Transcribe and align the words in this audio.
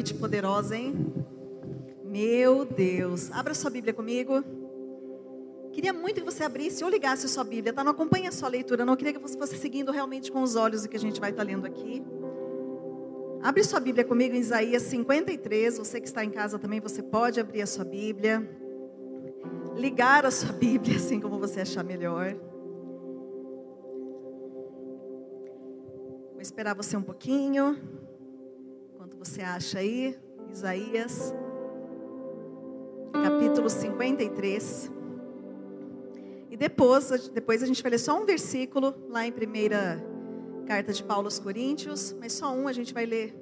noite 0.00 0.14
poderosa, 0.14 0.74
hein? 0.74 0.94
Meu 2.02 2.64
Deus. 2.64 3.30
Abra 3.32 3.52
sua 3.52 3.68
Bíblia 3.68 3.92
comigo. 3.92 4.42
Queria 5.72 5.92
muito 5.92 6.20
que 6.20 6.24
você 6.24 6.42
abrisse 6.42 6.82
ou 6.82 6.88
ligasse 6.88 7.28
sua 7.28 7.44
Bíblia, 7.44 7.70
tá? 7.70 7.84
Não 7.84 7.92
acompanhe 7.92 8.26
a 8.26 8.32
sua 8.32 8.48
leitura, 8.48 8.82
não. 8.82 8.96
queria 8.96 9.12
que 9.12 9.18
você 9.18 9.36
fosse 9.36 9.58
seguindo 9.58 9.92
realmente 9.92 10.32
com 10.32 10.42
os 10.42 10.56
olhos 10.56 10.86
o 10.86 10.88
que 10.88 10.96
a 10.96 11.00
gente 11.00 11.20
vai 11.20 11.32
estar 11.32 11.44
tá 11.44 11.46
lendo 11.46 11.66
aqui. 11.66 12.02
Abre 13.42 13.62
sua 13.62 13.78
Bíblia 13.78 14.02
comigo 14.02 14.34
em 14.34 14.38
Isaías 14.38 14.84
53. 14.84 15.76
Você 15.76 16.00
que 16.00 16.08
está 16.08 16.24
em 16.24 16.30
casa 16.30 16.58
também, 16.58 16.80
você 16.80 17.02
pode 17.02 17.38
abrir 17.38 17.60
a 17.60 17.66
sua 17.66 17.84
Bíblia. 17.84 18.48
Ligar 19.76 20.24
a 20.24 20.30
sua 20.30 20.52
Bíblia, 20.54 20.96
assim 20.96 21.20
como 21.20 21.38
você 21.38 21.60
achar 21.60 21.84
melhor. 21.84 22.34
Vou 26.32 26.40
esperar 26.40 26.74
você 26.74 26.96
um 26.96 27.02
pouquinho. 27.02 27.99
Você 29.20 29.42
acha 29.42 29.80
aí, 29.80 30.18
Isaías, 30.50 31.34
capítulo 33.12 33.68
53. 33.68 34.90
E 36.48 36.56
depois, 36.56 37.28
depois 37.28 37.62
a 37.62 37.66
gente 37.66 37.82
vai 37.82 37.90
ler 37.90 37.98
só 37.98 38.18
um 38.18 38.24
versículo 38.24 38.94
lá 39.10 39.26
em 39.26 39.30
primeira 39.30 40.02
carta 40.66 40.90
de 40.90 41.04
Paulo 41.04 41.26
aos 41.26 41.38
Coríntios, 41.38 42.16
mas 42.18 42.32
só 42.32 42.50
um 42.50 42.66
a 42.66 42.72
gente 42.72 42.94
vai 42.94 43.04
ler. 43.04 43.38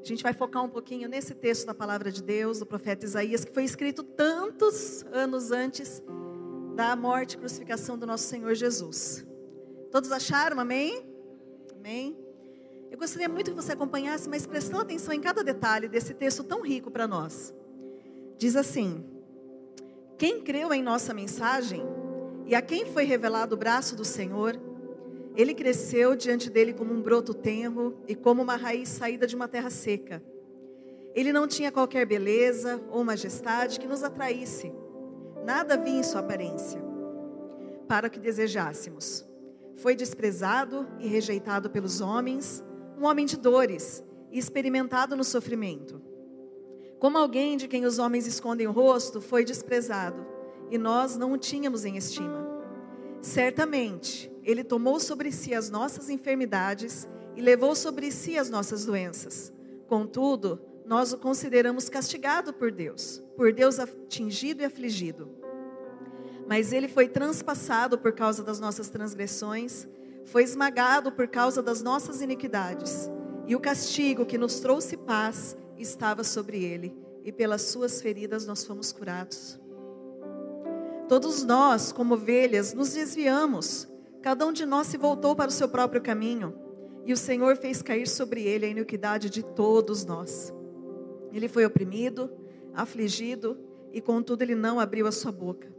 A 0.00 0.04
gente 0.04 0.24
vai 0.24 0.32
focar 0.32 0.64
um 0.64 0.68
pouquinho 0.68 1.08
nesse 1.08 1.36
texto 1.36 1.66
da 1.66 1.74
palavra 1.74 2.10
de 2.10 2.20
Deus, 2.20 2.58
do 2.58 2.66
profeta 2.66 3.06
Isaías, 3.06 3.44
que 3.44 3.54
foi 3.54 3.62
escrito 3.62 4.02
tantos 4.02 5.04
anos 5.12 5.52
antes 5.52 6.02
da 6.74 6.96
morte 6.96 7.34
e 7.34 7.38
crucificação 7.38 7.96
do 7.96 8.08
nosso 8.08 8.24
Senhor 8.24 8.56
Jesus. 8.56 9.24
Todos 9.92 10.10
acharam? 10.10 10.58
Amém? 10.58 11.08
Amém? 11.76 12.25
Eu 12.90 12.98
gostaria 12.98 13.28
muito 13.28 13.50
que 13.50 13.56
você 13.56 13.72
acompanhasse, 13.72 14.28
mas 14.28 14.46
prestando 14.46 14.82
atenção 14.82 15.12
em 15.12 15.20
cada 15.20 15.42
detalhe 15.42 15.88
desse 15.88 16.14
texto 16.14 16.44
tão 16.44 16.62
rico 16.62 16.90
para 16.90 17.06
nós. 17.06 17.54
Diz 18.38 18.56
assim: 18.56 19.04
Quem 20.16 20.40
creu 20.42 20.72
em 20.72 20.82
nossa 20.82 21.12
mensagem 21.12 21.82
e 22.46 22.54
a 22.54 22.62
quem 22.62 22.86
foi 22.86 23.04
revelado 23.04 23.54
o 23.54 23.58
braço 23.58 23.96
do 23.96 24.04
Senhor, 24.04 24.58
ele 25.34 25.54
cresceu 25.54 26.14
diante 26.16 26.48
dele 26.48 26.72
como 26.72 26.94
um 26.94 27.02
broto 27.02 27.34
tenro 27.34 27.98
e 28.06 28.14
como 28.14 28.42
uma 28.42 28.56
raiz 28.56 28.88
saída 28.88 29.26
de 29.26 29.36
uma 29.36 29.48
terra 29.48 29.70
seca. 29.70 30.22
Ele 31.14 31.32
não 31.32 31.46
tinha 31.46 31.72
qualquer 31.72 32.06
beleza 32.06 32.80
ou 32.90 33.02
majestade 33.02 33.80
que 33.80 33.86
nos 33.86 34.02
atraísse. 34.02 34.72
Nada 35.44 35.74
havia 35.74 35.98
em 35.98 36.02
sua 36.02 36.20
aparência 36.20 36.86
para 37.88 38.10
que 38.10 38.18
desejássemos. 38.18 39.24
Foi 39.76 39.94
desprezado 39.94 40.86
e 40.98 41.06
rejeitado 41.06 41.70
pelos 41.70 42.00
homens, 42.00 42.64
um 42.96 43.04
homem 43.04 43.26
de 43.26 43.36
dores 43.36 44.02
e 44.30 44.38
experimentado 44.38 45.14
no 45.14 45.24
sofrimento. 45.24 46.00
Como 46.98 47.18
alguém 47.18 47.56
de 47.56 47.68
quem 47.68 47.84
os 47.84 47.98
homens 47.98 48.26
escondem 48.26 48.66
o 48.66 48.72
rosto, 48.72 49.20
foi 49.20 49.44
desprezado, 49.44 50.26
e 50.70 50.78
nós 50.78 51.16
não 51.16 51.32
o 51.32 51.38
tínhamos 51.38 51.84
em 51.84 51.96
estima. 51.96 52.46
Certamente, 53.20 54.30
ele 54.42 54.64
tomou 54.64 54.98
sobre 54.98 55.30
si 55.30 55.54
as 55.54 55.68
nossas 55.68 56.08
enfermidades 56.08 57.06
e 57.34 57.40
levou 57.40 57.74
sobre 57.74 58.10
si 58.10 58.38
as 58.38 58.48
nossas 58.48 58.86
doenças. 58.86 59.52
Contudo, 59.86 60.60
nós 60.86 61.12
o 61.12 61.18
consideramos 61.18 61.88
castigado 61.88 62.52
por 62.52 62.70
Deus, 62.70 63.22
por 63.36 63.52
Deus 63.52 63.78
atingido 63.78 64.62
e 64.62 64.64
afligido. 64.64 65.28
Mas 66.46 66.72
ele 66.72 66.88
foi 66.88 67.08
transpassado 67.08 67.98
por 67.98 68.12
causa 68.12 68.42
das 68.42 68.60
nossas 68.60 68.88
transgressões, 68.88 69.86
foi 70.26 70.42
esmagado 70.42 71.12
por 71.12 71.28
causa 71.28 71.62
das 71.62 71.80
nossas 71.80 72.20
iniquidades, 72.20 73.10
e 73.46 73.54
o 73.54 73.60
castigo 73.60 74.26
que 74.26 74.36
nos 74.36 74.58
trouxe 74.58 74.96
paz 74.96 75.56
estava 75.78 76.24
sobre 76.24 76.64
ele, 76.64 76.96
e 77.24 77.30
pelas 77.30 77.62
suas 77.62 78.02
feridas 78.02 78.44
nós 78.44 78.64
fomos 78.64 78.92
curados. 78.92 79.58
Todos 81.08 81.44
nós, 81.44 81.92
como 81.92 82.14
ovelhas, 82.14 82.74
nos 82.74 82.92
desviamos, 82.92 83.88
cada 84.20 84.44
um 84.44 84.52
de 84.52 84.66
nós 84.66 84.88
se 84.88 84.96
voltou 84.96 85.36
para 85.36 85.48
o 85.48 85.52
seu 85.52 85.68
próprio 85.68 86.02
caminho, 86.02 86.58
e 87.04 87.12
o 87.12 87.16
Senhor 87.16 87.56
fez 87.56 87.80
cair 87.80 88.08
sobre 88.08 88.42
ele 88.42 88.66
a 88.66 88.68
iniquidade 88.68 89.30
de 89.30 89.44
todos 89.44 90.04
nós. 90.04 90.52
Ele 91.32 91.46
foi 91.46 91.64
oprimido, 91.64 92.28
afligido, 92.74 93.56
e 93.92 94.00
contudo 94.00 94.42
ele 94.42 94.56
não 94.56 94.80
abriu 94.80 95.06
a 95.06 95.12
sua 95.12 95.30
boca. 95.30 95.72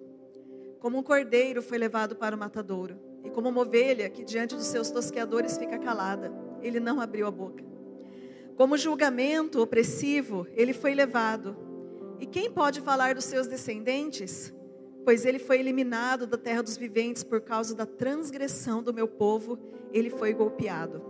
Como 0.80 0.98
um 0.98 1.04
cordeiro 1.04 1.62
foi 1.62 1.78
levado 1.78 2.16
para 2.16 2.34
o 2.34 2.40
matadouro, 2.40 3.07
e 3.28 3.30
como 3.30 3.50
uma 3.50 3.62
ovelha 3.62 4.10
que 4.10 4.24
diante 4.24 4.56
dos 4.56 4.66
seus 4.66 4.90
tosqueadores 4.90 5.58
fica 5.58 5.78
calada, 5.78 6.34
ele 6.64 6.80
não 6.80 7.00
abriu 7.00 7.28
a 7.28 7.32
boca. 7.32 7.64
Como 8.56 8.78
julgamento 8.78 9.62
opressivo, 9.62 10.48
ele 10.56 10.74
foi 10.74 10.96
levado. 10.96 11.56
E 12.20 12.26
quem 12.26 12.50
pode 12.50 12.82
falar 12.82 13.14
dos 13.14 13.26
seus 13.26 13.46
descendentes? 13.46 14.52
Pois 15.06 15.26
ele 15.26 15.38
foi 15.38 15.60
eliminado 15.60 16.26
da 16.26 16.38
terra 16.38 16.64
dos 16.64 16.76
viventes 16.78 17.24
por 17.24 17.42
causa 17.42 17.76
da 17.76 17.86
transgressão 17.86 18.82
do 18.82 18.94
meu 18.94 19.08
povo, 19.08 19.60
ele 19.94 20.10
foi 20.10 20.34
golpeado. 20.34 21.02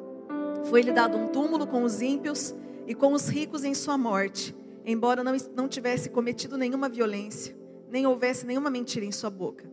Foi-lhe 0.66 0.92
dado 0.92 1.18
um 1.18 1.28
túmulo 1.30 1.66
com 1.66 1.84
os 1.84 2.02
ímpios 2.02 2.54
e 2.86 2.94
com 2.94 3.14
os 3.14 3.30
ricos 3.30 3.64
em 3.64 3.74
sua 3.74 3.98
morte, 3.98 4.54
embora 4.86 5.24
não, 5.24 5.38
não 5.56 5.68
tivesse 5.68 6.10
cometido 6.10 6.58
nenhuma 6.58 6.90
violência 6.90 7.56
nem 7.90 8.06
houvesse 8.06 8.46
nenhuma 8.46 8.70
mentira 8.70 9.06
em 9.06 9.12
sua 9.12 9.30
boca. 9.30 9.70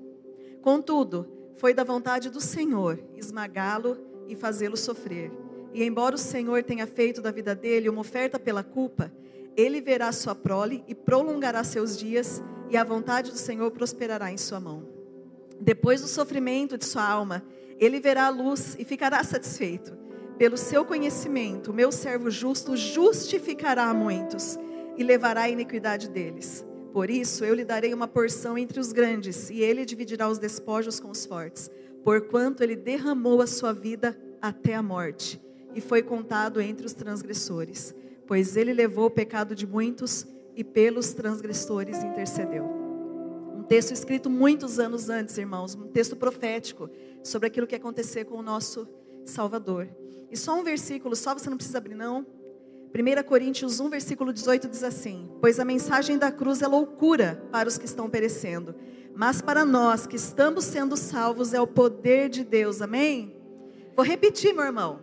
Contudo, 0.63 1.27
foi 1.57 1.73
da 1.73 1.85
vontade 1.85 2.31
do 2.31 2.41
Senhor 2.41 2.99
esmagá-lo 3.17 3.97
e 4.29 4.35
fazê-lo 4.35 4.77
sofrer. 4.77 5.31
E 5.73 5.83
embora 5.83 6.15
o 6.15 6.19
Senhor 6.19 6.63
tenha 6.63 6.87
feito 6.87 7.21
da 7.21 7.31
vida 7.31 7.55
dele 7.55 7.89
uma 7.89 8.01
oferta 8.01 8.39
pela 8.39 8.63
culpa, 8.63 9.13
ele 9.57 9.81
verá 9.81 10.11
sua 10.13 10.35
prole 10.35 10.85
e 10.87 10.95
prolongará 10.95 11.63
seus 11.65 11.97
dias, 11.97 12.43
e 12.71 12.77
a 12.77 12.85
vontade 12.85 13.31
do 13.31 13.39
Senhor 13.39 13.71
prosperará 13.71 14.33
em 14.33 14.37
sua 14.37 14.59
mão. 14.59 14.89
Depois 15.61 16.01
do 16.01 16.09
sofrimento 16.09 16.77
de 16.77 16.85
sua 16.85 17.09
alma, 17.09 17.45
ele 17.79 18.01
verá 18.01 18.27
a 18.27 18.31
luz 18.31 18.77
e 18.79 18.85
ficará 18.85 19.23
satisfeito. 19.23 19.97
Pelo 20.39 20.57
seu 20.57 20.85
conhecimento, 20.85 21.73
meu 21.73 21.93
servo 21.93 22.31
justo 22.31 22.77
justificará 22.77 23.93
muitos 23.95 24.59
e 24.97 25.05
levará 25.05 25.43
a 25.43 25.49
iniquidade 25.49 26.09
deles. 26.09 26.65
Por 26.95 27.11
isso 27.11 27.45
eu 27.45 27.57
lhe 27.57 27.65
darei 27.65 27.93
uma 27.93 28.07
porção 28.07 28.57
entre 28.57 28.79
os 28.79 28.93
grandes, 28.93 29.51
e 29.51 29.61
ele 29.61 29.85
dividirá 29.85 30.29
os 30.29 30.39
despojos 30.39 31.01
com 31.01 31.11
os 31.11 31.27
fortes, 31.27 31.69
porquanto 32.05 32.63
ele 32.63 32.77
derramou 32.77 33.43
a 33.43 33.49
sua 33.49 33.73
vida 33.73 34.17
até 34.41 34.77
a 34.77 34.83
morte, 34.83 35.43
e 35.75 35.81
foi 35.81 36.05
contado 36.05 36.61
entre 36.61 36.87
os 36.87 36.93
transgressores, 36.93 37.93
pois 38.29 38.57
ele 38.57 38.73
levou 38.73 39.07
o 39.07 39.11
pecado 39.11 39.57
de 39.57 39.67
muitos 39.67 40.25
e 40.55 40.63
pelos 40.63 41.13
transgressores 41.13 42.05
intercedeu. 42.05 42.65
Um 43.57 43.65
texto 43.65 43.91
escrito 43.91 44.31
muitos 44.31 44.79
anos 44.79 45.11
antes, 45.11 45.37
irmãos, 45.37 45.75
um 45.75 45.89
texto 45.89 46.15
profético 46.15 46.89
sobre 47.25 47.49
aquilo 47.49 47.67
que 47.67 47.75
ia 47.75 47.79
acontecer 47.79 48.25
com 48.25 48.37
o 48.37 48.43
nosso 48.43 48.87
Salvador. 49.25 49.89
E 50.31 50.37
só 50.37 50.57
um 50.61 50.63
versículo, 50.63 51.17
só 51.17 51.35
você 51.35 51.51
não 51.51 51.57
precisa 51.57 51.79
abrir 51.79 51.97
não, 51.97 52.25
1 52.97 53.25
Coríntios 53.25 53.81
1, 53.81 53.89
versículo 53.89 54.33
18 54.33 54.69
diz 54.69 54.85
assim: 54.85 55.29
Pois 55.41 55.59
a 55.59 55.65
mensagem 55.65 56.17
da 56.17 56.31
cruz 56.31 56.63
é 56.63 56.69
loucura 56.69 57.43
para 57.51 57.69
os 57.69 57.77
que 57.77 57.87
estão 57.87 58.09
perecendo, 58.09 58.73
mas 59.17 59.43
para 59.43 59.65
nós 59.65 60.07
que 60.07 60.15
estamos 60.15 60.65
sendo 60.65 60.97
salvos 60.97 61.53
é 61.53 61.61
o 61.61 61.67
poder 61.67 62.29
de 62.29 62.45
Deus, 62.45 62.81
amém? 62.81 63.35
Vou 63.97 64.05
repetir, 64.05 64.55
meu 64.55 64.65
irmão. 64.65 65.01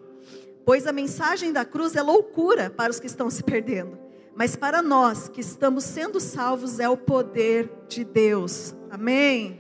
Pois 0.66 0.88
a 0.88 0.94
mensagem 0.94 1.52
da 1.52 1.66
cruz 1.66 1.94
é 1.94 2.02
loucura 2.02 2.70
para 2.70 2.92
os 2.92 3.00
que 3.00 3.08
estão 3.08 3.30
se 3.30 3.44
perdendo, 3.44 4.00
mas 4.34 4.56
para 4.56 4.82
nós 4.82 5.28
que 5.28 5.42
estamos 5.42 5.84
sendo 5.84 6.18
salvos 6.22 6.80
é 6.80 6.88
o 6.88 6.96
poder 6.96 7.70
de 7.90 8.06
Deus, 8.06 8.74
amém? 8.90 9.60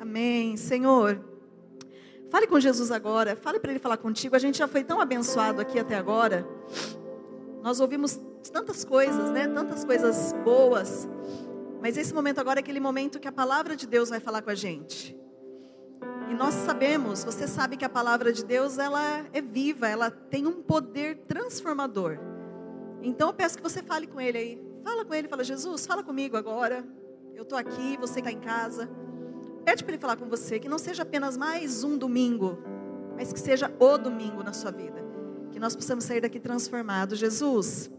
Amém, 0.00 0.56
Senhor. 0.56 1.20
Fale 2.28 2.48
com 2.48 2.58
Jesus 2.58 2.90
agora, 2.90 3.36
fale 3.36 3.60
para 3.60 3.70
Ele 3.70 3.78
falar 3.78 3.98
contigo. 3.98 4.34
A 4.34 4.38
gente 4.38 4.58
já 4.58 4.66
foi 4.66 4.82
tão 4.82 5.00
abençoado 5.00 5.60
aqui 5.60 5.78
até 5.78 5.94
agora. 5.94 6.46
Nós 7.68 7.80
ouvimos 7.80 8.18
tantas 8.50 8.82
coisas, 8.82 9.30
né? 9.30 9.46
Tantas 9.46 9.84
coisas 9.84 10.32
boas. 10.42 11.06
Mas 11.82 11.98
esse 11.98 12.14
momento 12.14 12.38
agora 12.38 12.60
é 12.60 12.62
aquele 12.62 12.80
momento 12.80 13.20
que 13.20 13.28
a 13.28 13.32
palavra 13.32 13.76
de 13.76 13.86
Deus 13.86 14.08
vai 14.08 14.18
falar 14.20 14.40
com 14.40 14.48
a 14.48 14.54
gente. 14.54 15.14
E 16.30 16.34
nós 16.34 16.54
sabemos, 16.54 17.22
você 17.24 17.46
sabe 17.46 17.76
que 17.76 17.84
a 17.84 17.88
palavra 17.90 18.32
de 18.32 18.42
Deus 18.42 18.78
ela 18.78 19.22
é 19.34 19.42
viva, 19.42 19.86
ela 19.86 20.10
tem 20.10 20.46
um 20.46 20.62
poder 20.62 21.18
transformador. 21.28 22.18
Então 23.02 23.28
eu 23.28 23.34
peço 23.34 23.58
que 23.58 23.62
você 23.62 23.82
fale 23.82 24.06
com 24.06 24.18
ele 24.18 24.38
aí. 24.38 24.62
Fala 24.82 25.04
com 25.04 25.12
ele, 25.12 25.28
fala 25.28 25.44
Jesus, 25.44 25.84
fala 25.84 26.02
comigo 26.02 26.38
agora. 26.38 26.82
Eu 27.34 27.42
estou 27.42 27.58
aqui, 27.58 27.98
você 27.98 28.20
está 28.20 28.32
em 28.32 28.40
casa. 28.40 28.88
Pede 29.66 29.84
para 29.84 29.92
ele 29.92 30.00
falar 30.00 30.16
com 30.16 30.26
você, 30.26 30.58
que 30.58 30.70
não 30.70 30.78
seja 30.78 31.02
apenas 31.02 31.36
mais 31.36 31.84
um 31.84 31.98
domingo, 31.98 32.58
mas 33.14 33.30
que 33.30 33.38
seja 33.38 33.70
o 33.78 33.98
domingo 33.98 34.42
na 34.42 34.54
sua 34.54 34.70
vida 34.70 35.07
que 35.58 35.62
nós 35.62 35.74
possamos 35.74 36.04
sair 36.04 36.20
daqui 36.20 36.38
transformados. 36.38 37.18
Jesus, 37.18 37.90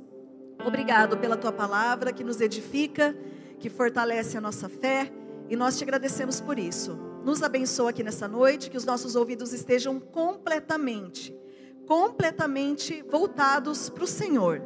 obrigado 0.66 1.18
pela 1.18 1.36
tua 1.36 1.52
palavra 1.52 2.14
que 2.14 2.24
nos 2.24 2.40
edifica, 2.40 3.14
que 3.60 3.70
fortalece 3.70 4.38
a 4.38 4.42
nossa 4.42 4.70
fé 4.70 5.12
e 5.50 5.58
nós 5.58 5.78
te 5.78 5.84
agradecemos 5.84 6.40
por 6.40 6.58
isso. 6.58 6.98
Nos 7.22 7.44
abençoa 7.44 7.90
aqui 7.90 8.02
nessa 8.02 8.30
noite, 8.30 8.70
que 8.70 8.78
os 8.78 8.86
nossos 8.86 9.14
ouvidos 9.14 9.52
estejam 9.52 10.00
completamente, 10.00 11.36
completamente 11.86 13.04
voltados 13.12 13.90
para 13.90 14.06
o 14.06 14.08
Senhor. 14.08 14.62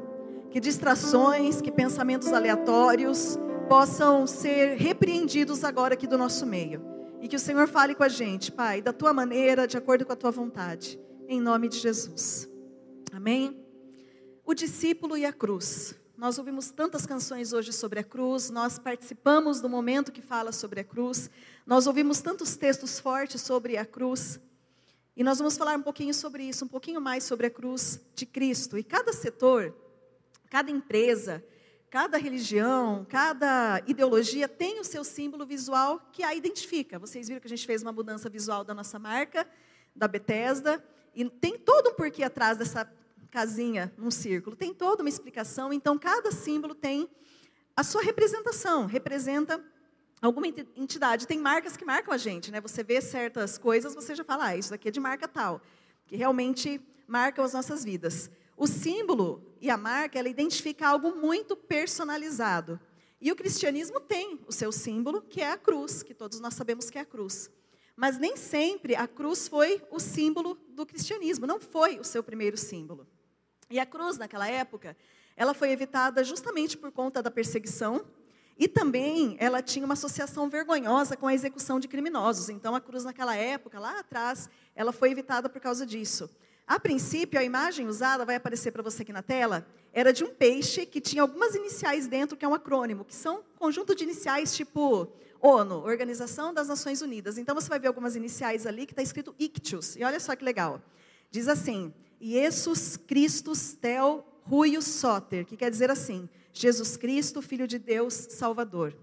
que 0.51 0.59
distrações, 0.59 1.63
que 1.63 1.71
pensamentos 1.71 2.31
aleatórios 2.31 3.39
possam 3.67 4.27
ser 4.27 4.77
repreendidos 4.77 5.63
agora 5.63 5.95
aqui 5.95 6.05
do 6.05 6.15
nosso 6.15 6.45
meio. 6.45 6.79
E 7.19 7.27
que 7.27 7.35
o 7.35 7.39
Senhor 7.39 7.67
fale 7.67 7.95
com 7.95 8.03
a 8.03 8.07
gente, 8.07 8.51
Pai, 8.51 8.83
da 8.83 8.93
tua 8.93 9.11
maneira, 9.11 9.65
de 9.65 9.77
acordo 9.77 10.05
com 10.05 10.13
a 10.13 10.15
tua 10.15 10.29
vontade, 10.29 10.99
em 11.27 11.41
nome 11.41 11.67
de 11.67 11.79
Jesus. 11.79 12.52
Amém? 13.15 13.63
O 14.43 14.55
discípulo 14.55 15.15
e 15.15 15.23
a 15.23 15.31
cruz. 15.31 15.93
Nós 16.17 16.39
ouvimos 16.39 16.71
tantas 16.71 17.05
canções 17.05 17.53
hoje 17.53 17.71
sobre 17.71 17.99
a 17.99 18.03
cruz, 18.03 18.49
nós 18.49 18.79
participamos 18.79 19.61
do 19.61 19.69
momento 19.69 20.11
que 20.11 20.19
fala 20.19 20.51
sobre 20.51 20.79
a 20.79 20.83
cruz, 20.83 21.29
nós 21.63 21.85
ouvimos 21.85 22.21
tantos 22.21 22.55
textos 22.55 22.99
fortes 22.99 23.39
sobre 23.39 23.77
a 23.77 23.85
cruz. 23.85 24.39
E 25.15 25.23
nós 25.23 25.37
vamos 25.37 25.55
falar 25.55 25.77
um 25.77 25.83
pouquinho 25.83 26.11
sobre 26.11 26.43
isso, 26.43 26.65
um 26.65 26.67
pouquinho 26.67 26.99
mais 26.99 27.23
sobre 27.23 27.45
a 27.45 27.51
cruz 27.51 28.01
de 28.15 28.25
Cristo. 28.25 28.79
E 28.79 28.83
cada 28.83 29.13
setor, 29.13 29.75
cada 30.49 30.71
empresa, 30.71 31.45
cada 31.91 32.17
religião, 32.17 33.05
cada 33.07 33.79
ideologia 33.85 34.47
tem 34.47 34.79
o 34.79 34.83
seu 34.83 35.03
símbolo 35.03 35.45
visual 35.45 36.01
que 36.11 36.23
a 36.23 36.33
identifica. 36.33 36.97
Vocês 36.97 37.27
viram 37.27 37.39
que 37.39 37.45
a 37.45 37.49
gente 37.55 37.67
fez 37.67 37.83
uma 37.83 37.91
mudança 37.91 38.27
visual 38.27 38.63
da 38.63 38.73
nossa 38.73 38.97
marca, 38.97 39.47
da 39.95 40.07
Bethesda, 40.07 40.83
e 41.15 41.29
tem 41.29 41.59
todo 41.59 41.91
um 41.91 41.93
porquê 41.93 42.23
atrás 42.23 42.57
dessa 42.57 42.91
casinha 43.33 43.91
num 43.97 44.11
círculo. 44.11 44.55
Tem 44.55 44.71
toda 44.71 45.01
uma 45.01 45.09
explicação, 45.09 45.73
então 45.73 45.97
cada 45.97 46.31
símbolo 46.31 46.75
tem 46.75 47.09
a 47.75 47.83
sua 47.83 48.03
representação, 48.03 48.85
representa 48.85 49.59
alguma 50.21 50.45
entidade. 50.45 51.25
Tem 51.25 51.39
marcas 51.39 51.75
que 51.75 51.83
marcam 51.83 52.13
a 52.13 52.17
gente, 52.17 52.51
né? 52.51 52.61
Você 52.61 52.83
vê 52.83 53.01
certas 53.01 53.57
coisas, 53.57 53.95
você 53.95 54.13
já 54.13 54.23
fala, 54.23 54.49
ah, 54.49 54.55
isso 54.55 54.69
daqui 54.69 54.87
é 54.87 54.91
de 54.91 54.99
marca 54.99 55.27
tal, 55.27 55.59
que 56.05 56.15
realmente 56.15 56.79
marcam 57.07 57.43
as 57.43 57.53
nossas 57.53 57.83
vidas. 57.83 58.29
O 58.55 58.67
símbolo 58.67 59.43
e 59.59 59.67
a 59.67 59.77
marca, 59.77 60.19
ela 60.19 60.29
identifica 60.29 60.87
algo 60.87 61.15
muito 61.15 61.55
personalizado. 61.55 62.79
E 63.19 63.31
o 63.31 63.35
cristianismo 63.35 63.99
tem 63.99 64.39
o 64.47 64.51
seu 64.51 64.71
símbolo, 64.71 65.23
que 65.23 65.41
é 65.41 65.49
a 65.49 65.57
cruz, 65.57 66.03
que 66.03 66.13
todos 66.13 66.39
nós 66.39 66.53
sabemos 66.53 66.87
que 66.91 66.99
é 66.99 67.01
a 67.01 67.05
cruz. 67.05 67.49
Mas 67.95 68.19
nem 68.19 68.37
sempre 68.37 68.95
a 68.95 69.07
cruz 69.07 69.47
foi 69.47 69.81
o 69.89 69.99
símbolo 69.99 70.55
do 70.69 70.85
cristianismo, 70.85 71.47
não 71.47 71.59
foi 71.59 71.99
o 71.99 72.03
seu 72.03 72.23
primeiro 72.23 72.57
símbolo. 72.57 73.07
E 73.69 73.79
a 73.79 73.85
cruz, 73.85 74.17
naquela 74.17 74.47
época, 74.47 74.95
ela 75.35 75.53
foi 75.53 75.71
evitada 75.71 76.23
justamente 76.23 76.77
por 76.77 76.91
conta 76.91 77.21
da 77.21 77.31
perseguição 77.31 78.05
e 78.57 78.67
também 78.67 79.35
ela 79.39 79.61
tinha 79.61 79.85
uma 79.85 79.93
associação 79.93 80.49
vergonhosa 80.49 81.17
com 81.17 81.27
a 81.27 81.33
execução 81.33 81.79
de 81.79 81.87
criminosos. 81.87 82.49
Então 82.49 82.75
a 82.75 82.81
cruz 82.81 83.03
naquela 83.03 83.35
época, 83.35 83.79
lá 83.79 83.99
atrás, 83.99 84.49
ela 84.75 84.91
foi 84.91 85.11
evitada 85.11 85.49
por 85.49 85.59
causa 85.59 85.85
disso. 85.85 86.29
A 86.65 86.79
princípio, 86.79 87.39
a 87.39 87.43
imagem 87.43 87.87
usada 87.87 88.23
vai 88.23 88.35
aparecer 88.35 88.71
para 88.71 88.83
você 88.83 89.01
aqui 89.01 89.11
na 89.11 89.21
tela, 89.21 89.67
era 89.91 90.13
de 90.13 90.23
um 90.23 90.33
peixe 90.33 90.85
que 90.85 91.01
tinha 91.01 91.21
algumas 91.21 91.55
iniciais 91.55 92.07
dentro, 92.07 92.37
que 92.37 92.45
é 92.45 92.47
um 92.47 92.53
acrônimo, 92.53 93.03
que 93.03 93.13
são 93.13 93.43
conjunto 93.59 93.93
de 93.93 94.03
iniciais 94.03 94.55
tipo 94.55 95.11
ONU, 95.41 95.83
Organização 95.83 96.53
das 96.53 96.69
Nações 96.69 97.01
Unidas. 97.01 97.37
Então 97.37 97.53
você 97.53 97.67
vai 97.67 97.79
ver 97.79 97.87
algumas 97.87 98.15
iniciais 98.15 98.65
ali 98.65 98.85
que 98.85 98.93
está 98.93 99.01
escrito 99.01 99.35
Ictius. 99.37 99.97
E 99.97 100.03
olha 100.03 100.19
só 100.19 100.35
que 100.35 100.45
legal. 100.45 100.81
Diz 101.29 101.47
assim: 101.49 101.93
Jesus 102.25 102.95
Christus 102.95 103.73
Tel 103.73 104.25
Ruius 104.43 104.85
Soter, 104.85 105.45
que 105.45 105.57
quer 105.57 105.69
dizer 105.69 105.91
assim: 105.91 106.29
Jesus 106.53 106.95
Cristo, 106.95 107.41
Filho 107.41 107.67
de 107.67 107.77
Deus, 107.77 108.13
Salvador. 108.13 108.95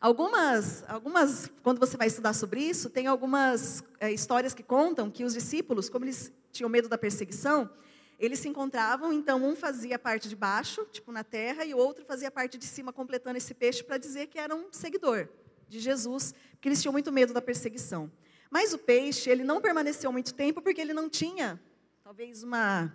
Algumas, 0.00 0.84
algumas, 0.88 1.50
quando 1.62 1.78
você 1.78 1.96
vai 1.96 2.08
estudar 2.08 2.32
sobre 2.32 2.60
isso, 2.60 2.90
tem 2.90 3.06
algumas 3.06 3.84
é, 4.00 4.12
histórias 4.12 4.54
que 4.54 4.62
contam 4.62 5.10
que 5.10 5.24
os 5.24 5.34
discípulos, 5.34 5.88
como 5.88 6.04
eles 6.04 6.32
tinham 6.52 6.68
medo 6.68 6.88
da 6.88 6.98
perseguição, 6.98 7.70
eles 8.18 8.40
se 8.40 8.48
encontravam, 8.48 9.12
então 9.12 9.44
um 9.44 9.54
fazia 9.54 9.94
a 9.94 9.98
parte 9.98 10.28
de 10.28 10.34
baixo, 10.34 10.84
tipo 10.90 11.12
na 11.12 11.22
terra, 11.22 11.64
e 11.64 11.72
o 11.72 11.78
outro 11.78 12.04
fazia 12.04 12.28
a 12.28 12.32
parte 12.32 12.58
de 12.58 12.64
cima, 12.64 12.92
completando 12.92 13.38
esse 13.38 13.54
peixe 13.54 13.82
para 13.82 13.96
dizer 13.96 14.26
que 14.26 14.38
era 14.38 14.54
um 14.54 14.72
seguidor 14.72 15.28
de 15.68 15.78
Jesus, 15.78 16.34
porque 16.52 16.68
eles 16.68 16.82
tinham 16.82 16.92
muito 16.92 17.12
medo 17.12 17.32
da 17.32 17.40
perseguição. 17.40 18.10
Mas 18.50 18.72
o 18.72 18.78
peixe, 18.78 19.30
ele 19.30 19.44
não 19.44 19.60
permaneceu 19.60 20.10
muito 20.10 20.34
tempo 20.34 20.60
porque 20.60 20.80
ele 20.80 20.94
não 20.94 21.08
tinha, 21.08 21.60
talvez, 22.08 22.42
uma 22.42 22.90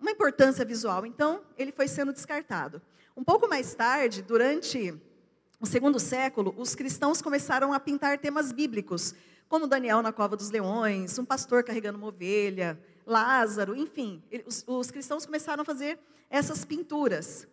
uma 0.00 0.10
importância 0.10 0.64
visual. 0.64 1.06
Então, 1.06 1.42
ele 1.56 1.70
foi 1.70 1.86
sendo 1.86 2.12
descartado. 2.12 2.82
Um 3.16 3.22
pouco 3.22 3.48
mais 3.48 3.76
tarde, 3.76 4.22
durante 4.22 4.92
o 5.60 5.66
segundo 5.66 6.00
século, 6.00 6.52
os 6.58 6.74
cristãos 6.74 7.22
começaram 7.22 7.72
a 7.72 7.78
pintar 7.78 8.18
temas 8.18 8.50
bíblicos, 8.50 9.14
como 9.48 9.68
Daniel 9.68 10.02
na 10.02 10.12
cova 10.12 10.36
dos 10.36 10.50
leões, 10.50 11.16
um 11.16 11.24
pastor 11.24 11.62
carregando 11.62 11.96
uma 11.96 12.08
ovelha, 12.08 12.76
Lázaro, 13.06 13.76
enfim. 13.76 14.20
Os, 14.44 14.64
os 14.66 14.90
cristãos 14.90 15.24
começaram 15.24 15.62
a 15.62 15.64
fazer 15.64 15.96
essas 16.28 16.64
pinturas. 16.64 17.46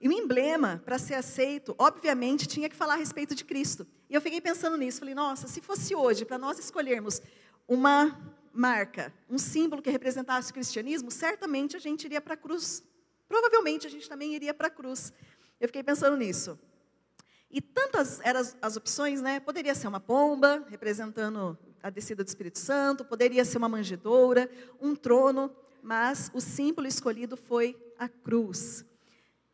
E 0.00 0.08
o 0.08 0.12
emblema, 0.12 0.80
para 0.84 1.00
ser 1.00 1.14
aceito, 1.14 1.74
obviamente, 1.76 2.46
tinha 2.46 2.68
que 2.68 2.76
falar 2.76 2.94
a 2.94 2.98
respeito 2.98 3.34
de 3.34 3.44
Cristo. 3.44 3.84
E 4.08 4.14
eu 4.14 4.20
fiquei 4.20 4.40
pensando 4.40 4.76
nisso, 4.76 5.00
falei, 5.00 5.16
nossa, 5.16 5.48
se 5.48 5.60
fosse 5.60 5.96
hoje, 5.96 6.24
para 6.24 6.38
nós 6.38 6.60
escolhermos 6.60 7.20
uma 7.66 8.16
marca, 8.58 9.14
um 9.30 9.38
símbolo 9.38 9.80
que 9.80 9.88
representasse 9.88 10.50
o 10.50 10.54
cristianismo, 10.54 11.12
certamente 11.12 11.76
a 11.76 11.78
gente 11.78 12.04
iria 12.04 12.20
para 12.20 12.34
a 12.34 12.36
cruz. 12.36 12.82
Provavelmente 13.28 13.86
a 13.86 13.90
gente 13.90 14.08
também 14.08 14.34
iria 14.34 14.52
para 14.52 14.66
a 14.66 14.70
cruz. 14.70 15.12
Eu 15.60 15.68
fiquei 15.68 15.82
pensando 15.82 16.16
nisso. 16.16 16.58
E 17.48 17.60
tantas 17.60 18.20
eram 18.20 18.40
as, 18.60 18.76
opções, 18.76 19.22
né? 19.22 19.38
Poderia 19.38 19.74
ser 19.76 19.86
uma 19.86 20.00
pomba, 20.00 20.66
representando 20.68 21.56
a 21.80 21.88
descida 21.88 22.24
do 22.24 22.26
Espírito 22.26 22.58
Santo, 22.58 23.04
poderia 23.04 23.44
ser 23.44 23.58
uma 23.58 23.68
manjedoura, 23.68 24.50
um 24.80 24.96
trono, 24.96 25.54
mas 25.80 26.28
o 26.34 26.40
símbolo 26.40 26.88
escolhido 26.88 27.36
foi 27.36 27.76
a 27.96 28.08
cruz. 28.08 28.84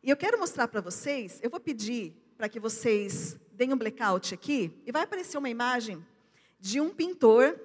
E 0.01 0.09
eu 0.09 0.17
quero 0.17 0.39
mostrar 0.39 0.67
para 0.67 0.81
vocês, 0.81 1.39
eu 1.43 1.49
vou 1.49 1.59
pedir 1.59 2.15
para 2.35 2.49
que 2.49 2.59
vocês 2.59 3.37
deem 3.53 3.71
um 3.71 3.77
blackout 3.77 4.33
aqui, 4.33 4.81
e 4.85 4.91
vai 4.91 5.03
aparecer 5.03 5.37
uma 5.37 5.49
imagem 5.49 6.03
de 6.59 6.81
um 6.81 6.89
pintor 6.89 7.57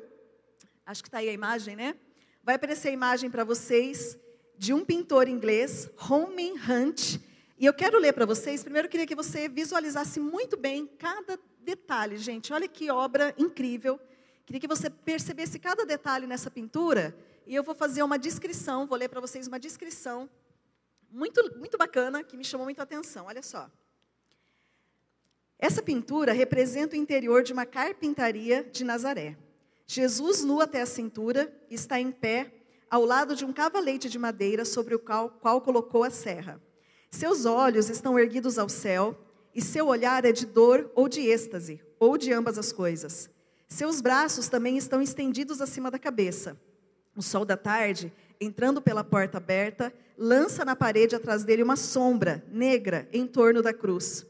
Acho 0.90 1.04
que 1.04 1.08
está 1.08 1.18
aí 1.18 1.28
a 1.28 1.32
imagem, 1.32 1.76
né? 1.76 1.94
Vai 2.42 2.56
aparecer 2.56 2.88
a 2.88 2.90
imagem 2.90 3.30
para 3.30 3.44
vocês 3.44 4.18
de 4.58 4.74
um 4.74 4.84
pintor 4.84 5.28
inglês, 5.28 5.88
Roman 5.96 6.54
Hunt. 6.68 7.20
E 7.56 7.64
eu 7.64 7.72
quero 7.72 7.96
ler 7.96 8.12
para 8.12 8.26
vocês. 8.26 8.64
Primeiro, 8.64 8.86
eu 8.86 8.90
queria 8.90 9.06
que 9.06 9.14
você 9.14 9.48
visualizasse 9.48 10.18
muito 10.18 10.56
bem 10.56 10.88
cada 10.98 11.38
detalhe, 11.60 12.16
gente. 12.16 12.52
Olha 12.52 12.66
que 12.66 12.90
obra 12.90 13.32
incrível. 13.38 14.00
Queria 14.44 14.58
que 14.58 14.66
você 14.66 14.90
percebesse 14.90 15.60
cada 15.60 15.86
detalhe 15.86 16.26
nessa 16.26 16.50
pintura. 16.50 17.16
E 17.46 17.54
eu 17.54 17.62
vou 17.62 17.76
fazer 17.76 18.02
uma 18.02 18.18
descrição, 18.18 18.84
vou 18.84 18.98
ler 18.98 19.08
para 19.08 19.20
vocês 19.20 19.46
uma 19.46 19.60
descrição 19.60 20.28
muito, 21.08 21.56
muito 21.56 21.78
bacana, 21.78 22.24
que 22.24 22.36
me 22.36 22.44
chamou 22.44 22.64
muito 22.64 22.80
a 22.80 22.82
atenção. 22.82 23.26
Olha 23.26 23.44
só. 23.44 23.70
Essa 25.56 25.80
pintura 25.80 26.32
representa 26.32 26.96
o 26.96 26.98
interior 26.98 27.44
de 27.44 27.52
uma 27.52 27.64
carpintaria 27.64 28.64
de 28.64 28.82
Nazaré. 28.82 29.36
Jesus, 29.92 30.44
nu 30.44 30.60
até 30.60 30.82
a 30.82 30.86
cintura, 30.86 31.52
está 31.68 31.98
em 31.98 32.12
pé 32.12 32.54
ao 32.88 33.04
lado 33.04 33.34
de 33.34 33.44
um 33.44 33.52
cavalete 33.52 34.08
de 34.08 34.20
madeira 34.20 34.64
sobre 34.64 34.94
o 34.94 35.00
qual, 35.00 35.30
qual 35.30 35.60
colocou 35.60 36.04
a 36.04 36.10
serra. 36.10 36.62
Seus 37.10 37.44
olhos 37.44 37.90
estão 37.90 38.16
erguidos 38.16 38.56
ao 38.56 38.68
céu 38.68 39.18
e 39.52 39.60
seu 39.60 39.88
olhar 39.88 40.24
é 40.24 40.30
de 40.30 40.46
dor 40.46 40.88
ou 40.94 41.08
de 41.08 41.22
êxtase, 41.22 41.82
ou 41.98 42.16
de 42.16 42.32
ambas 42.32 42.56
as 42.56 42.70
coisas. 42.70 43.28
Seus 43.66 44.00
braços 44.00 44.46
também 44.46 44.76
estão 44.76 45.02
estendidos 45.02 45.60
acima 45.60 45.90
da 45.90 45.98
cabeça. 45.98 46.56
O 47.16 47.20
sol 47.22 47.44
da 47.44 47.56
tarde, 47.56 48.12
entrando 48.40 48.80
pela 48.80 49.02
porta 49.02 49.38
aberta, 49.38 49.92
lança 50.16 50.64
na 50.64 50.76
parede 50.76 51.16
atrás 51.16 51.42
dele 51.42 51.64
uma 51.64 51.74
sombra 51.74 52.44
negra 52.48 53.08
em 53.12 53.26
torno 53.26 53.60
da 53.60 53.74
cruz. 53.74 54.24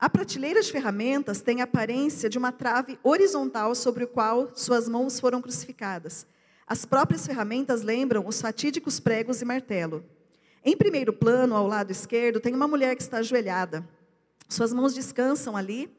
A 0.00 0.08
prateleira 0.08 0.62
de 0.62 0.70
ferramentas 0.70 1.40
tem 1.40 1.60
a 1.60 1.64
aparência 1.64 2.28
de 2.28 2.38
uma 2.38 2.52
trave 2.52 2.98
horizontal 3.02 3.74
sobre 3.74 4.04
o 4.04 4.08
qual 4.08 4.52
suas 4.54 4.88
mãos 4.88 5.18
foram 5.18 5.42
crucificadas. 5.42 6.24
As 6.66 6.84
próprias 6.84 7.26
ferramentas 7.26 7.82
lembram 7.82 8.24
os 8.26 8.40
fatídicos 8.40 9.00
pregos 9.00 9.42
e 9.42 9.44
martelo. 9.44 10.04
Em 10.64 10.76
primeiro 10.76 11.12
plano, 11.12 11.56
ao 11.56 11.66
lado 11.66 11.90
esquerdo, 11.90 12.38
tem 12.38 12.54
uma 12.54 12.68
mulher 12.68 12.94
que 12.94 13.02
está 13.02 13.18
ajoelhada. 13.18 13.88
Suas 14.48 14.72
mãos 14.72 14.94
descansam 14.94 15.56
ali, 15.56 15.90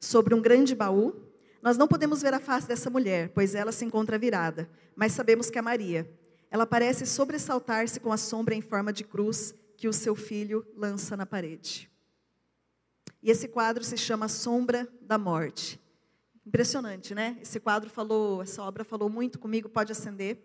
sobre 0.00 0.34
um 0.34 0.40
grande 0.40 0.74
baú. 0.74 1.12
Nós 1.60 1.76
não 1.76 1.88
podemos 1.88 2.22
ver 2.22 2.34
a 2.34 2.38
face 2.38 2.68
dessa 2.68 2.88
mulher, 2.88 3.30
pois 3.30 3.54
ela 3.54 3.72
se 3.72 3.84
encontra 3.84 4.18
virada, 4.18 4.68
mas 4.94 5.12
sabemos 5.12 5.50
que 5.50 5.58
é 5.58 5.62
Maria. 5.62 6.08
Ela 6.50 6.66
parece 6.66 7.04
sobressaltar-se 7.04 7.98
com 7.98 8.12
a 8.12 8.16
sombra 8.16 8.54
em 8.54 8.60
forma 8.60 8.92
de 8.92 9.02
cruz 9.02 9.52
que 9.76 9.88
o 9.88 9.92
seu 9.92 10.14
filho 10.14 10.64
lança 10.76 11.16
na 11.16 11.26
parede. 11.26 11.90
E 13.22 13.30
esse 13.30 13.48
quadro 13.48 13.82
se 13.82 13.96
chama 13.96 14.28
Sombra 14.28 14.88
da 15.00 15.18
Morte. 15.18 15.80
Impressionante, 16.46 17.14
né? 17.14 17.36
Esse 17.42 17.60
quadro 17.60 17.90
falou, 17.90 18.42
essa 18.42 18.62
obra 18.62 18.84
falou 18.84 19.10
muito 19.10 19.38
comigo, 19.38 19.68
pode 19.68 19.92
acender. 19.92 20.38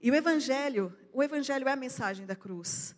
E 0.00 0.10
o 0.10 0.14
evangelho, 0.14 0.96
o 1.12 1.22
evangelho 1.22 1.66
é 1.68 1.72
a 1.72 1.76
mensagem 1.76 2.26
da 2.26 2.36
cruz. 2.36 2.94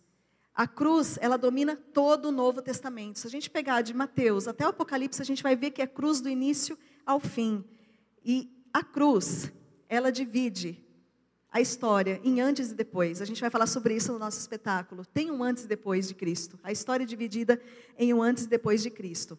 A 0.53 0.67
cruz, 0.67 1.17
ela 1.21 1.37
domina 1.37 1.75
todo 1.75 2.25
o 2.25 2.31
Novo 2.31 2.61
Testamento. 2.61 3.17
Se 3.17 3.25
a 3.25 3.29
gente 3.29 3.49
pegar 3.49 3.81
de 3.81 3.93
Mateus 3.93 4.47
até 4.47 4.65
o 4.65 4.69
Apocalipse, 4.69 5.21
a 5.21 5.25
gente 5.25 5.41
vai 5.41 5.55
ver 5.55 5.71
que 5.71 5.81
é 5.81 5.87
cruz 5.87 6.19
do 6.19 6.29
início 6.29 6.77
ao 7.05 7.19
fim. 7.19 7.63
E 8.23 8.51
a 8.73 8.83
cruz, 8.83 9.51
ela 9.87 10.11
divide 10.11 10.85
a 11.51 11.59
história 11.59 12.21
em 12.23 12.41
antes 12.41 12.71
e 12.71 12.75
depois. 12.75 13.21
A 13.21 13.25
gente 13.25 13.41
vai 13.41 13.49
falar 13.49 13.67
sobre 13.67 13.95
isso 13.95 14.11
no 14.11 14.19
nosso 14.19 14.39
espetáculo. 14.39 15.05
Tem 15.05 15.31
um 15.31 15.43
antes 15.43 15.63
e 15.63 15.67
depois 15.67 16.07
de 16.07 16.13
Cristo. 16.13 16.59
A 16.63 16.71
história 16.71 17.03
é 17.03 17.07
dividida 17.07 17.61
em 17.97 18.13
um 18.13 18.21
antes 18.21 18.45
e 18.45 18.47
depois 18.47 18.83
de 18.83 18.89
Cristo. 18.89 19.37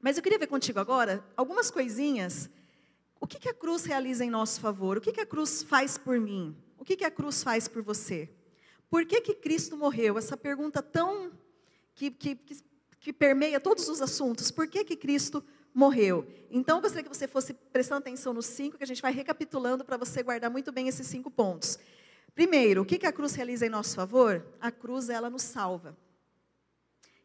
Mas 0.00 0.16
eu 0.16 0.22
queria 0.22 0.38
ver 0.38 0.46
contigo 0.46 0.78
agora 0.78 1.24
algumas 1.36 1.70
coisinhas. 1.70 2.48
O 3.20 3.26
que, 3.26 3.38
que 3.38 3.48
a 3.48 3.54
cruz 3.54 3.84
realiza 3.84 4.24
em 4.24 4.30
nosso 4.30 4.60
favor? 4.60 4.98
O 4.98 5.00
que, 5.00 5.12
que 5.12 5.20
a 5.20 5.26
cruz 5.26 5.62
faz 5.62 5.96
por 5.96 6.18
mim? 6.18 6.56
O 6.78 6.84
que, 6.84 6.96
que 6.96 7.04
a 7.04 7.10
cruz 7.10 7.42
faz 7.42 7.68
por 7.68 7.82
você? 7.82 8.28
Por 8.90 9.06
que, 9.06 9.20
que 9.20 9.34
Cristo 9.34 9.76
morreu? 9.76 10.18
Essa 10.18 10.36
pergunta 10.36 10.82
tão 10.82 11.30
que, 11.94 12.10
que, 12.10 12.38
que, 12.98 13.12
permeia 13.12 13.60
todos 13.60 13.88
os 13.88 14.02
assuntos. 14.02 14.50
Por 14.50 14.66
que, 14.66 14.84
que 14.84 14.96
Cristo 14.96 15.36
morreu. 15.38 15.52
Então, 16.50 16.78
eu 16.78 16.82
gostaria 16.82 17.02
que 17.02 17.08
você 17.08 17.26
fosse 17.26 17.54
prestando 17.54 18.00
atenção 18.00 18.32
nos 18.32 18.46
cinco, 18.46 18.76
que 18.76 18.84
a 18.84 18.86
gente 18.86 19.00
vai 19.00 19.12
recapitulando 19.12 19.84
para 19.84 19.96
você 19.96 20.22
guardar 20.22 20.50
muito 20.50 20.70
bem 20.70 20.88
esses 20.88 21.06
cinco 21.06 21.30
pontos. 21.30 21.78
Primeiro, 22.34 22.82
o 22.82 22.84
que 22.84 23.06
a 23.06 23.12
cruz 23.12 23.34
realiza 23.34 23.66
em 23.66 23.70
nosso 23.70 23.94
favor? 23.94 24.46
A 24.60 24.70
cruz, 24.70 25.08
ela 25.08 25.28
nos 25.28 25.42
salva. 25.42 25.96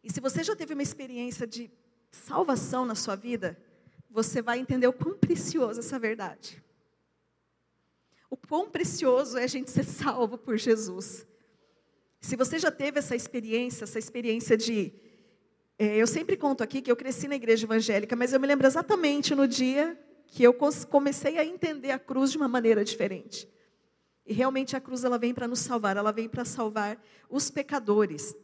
E 0.04 0.12
se 0.12 0.22
você 0.22 0.44
já 0.44 0.56
teve 0.56 0.74
uma 0.74 0.84
experiência 0.84 1.46
de 1.46 1.70
salvação 2.12 2.86
na 2.86 2.96
sua 2.96 3.16
vida, 3.16 3.58
você 4.10 4.42
vai 4.42 4.60
entender 4.60 4.88
o 4.88 4.94
quão 4.94 5.18
precioso 5.18 5.80
essa 5.80 6.00
verdade. 6.00 6.64
O 8.30 8.36
quão 8.36 8.70
precioso 8.70 9.38
é 9.38 9.44
a 9.44 9.48
gente 9.48 9.70
ser 9.72 9.84
salvo 9.84 10.38
por 10.38 10.58
Jesus. 10.58 11.26
Se 12.20 12.36
você 12.36 12.60
já 12.60 12.72
teve 12.72 13.00
essa 13.00 13.16
experiência, 13.16 13.84
essa 13.84 14.00
experiência 14.00 14.58
de 14.58 14.94
é, 15.80 15.96
eu 15.96 16.08
sempre 16.08 16.36
conto 16.36 16.64
aqui 16.64 16.82
que 16.82 16.92
eu 16.92 16.96
cresci 16.96 17.28
na 17.28 17.36
igreja 17.36 17.66
evangélica, 17.66 18.16
mas 18.16 18.34
eu 18.34 18.40
me 18.40 18.48
lembro 18.48 18.66
exatamente 18.66 19.36
no 19.36 19.48
dia 19.48 19.98
que 20.26 20.44
eu 20.44 20.54
comecei 20.90 21.38
a 21.38 21.46
entender 21.46 21.92
a 21.92 22.00
cruz 22.00 22.32
de 22.32 22.38
uma 22.38 22.48
maneira 22.48 22.84
diferente. 22.84 23.48
E 24.26 24.34
realmente 24.34 24.76
a 24.76 24.82
cruz 24.82 25.04
ela 25.04 25.18
vem 25.18 25.34
para 25.34 25.48
nos 25.48 25.60
salvar, 25.60 25.96
ela 25.96 26.12
vem 26.12 26.28
para 26.28 26.44
salvar 26.44 27.02
os 27.30 27.50
pecadores. 27.52 28.36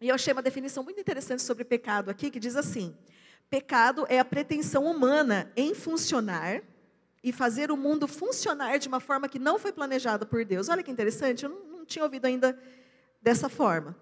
E 0.00 0.08
eu 0.08 0.14
achei 0.14 0.32
uma 0.32 0.42
definição 0.42 0.84
muito 0.84 1.00
interessante 1.00 1.42
sobre 1.42 1.64
pecado 1.64 2.10
aqui, 2.10 2.30
que 2.30 2.38
diz 2.38 2.56
assim: 2.56 2.96
pecado 3.48 4.06
é 4.08 4.18
a 4.18 4.24
pretensão 4.24 4.84
humana 4.84 5.50
em 5.56 5.74
funcionar 5.74 6.62
e 7.24 7.32
fazer 7.32 7.70
o 7.70 7.76
mundo 7.76 8.06
funcionar 8.06 8.78
de 8.78 8.88
uma 8.88 9.00
forma 9.00 9.28
que 9.28 9.38
não 9.38 9.58
foi 9.58 9.72
planejada 9.72 10.26
por 10.26 10.44
Deus. 10.44 10.68
Olha 10.68 10.82
que 10.82 10.90
interessante, 10.90 11.44
eu 11.44 11.50
não, 11.50 11.78
não 11.78 11.86
tinha 11.86 12.04
ouvido 12.04 12.26
ainda 12.26 12.58
dessa 13.20 13.48
forma. 13.48 13.96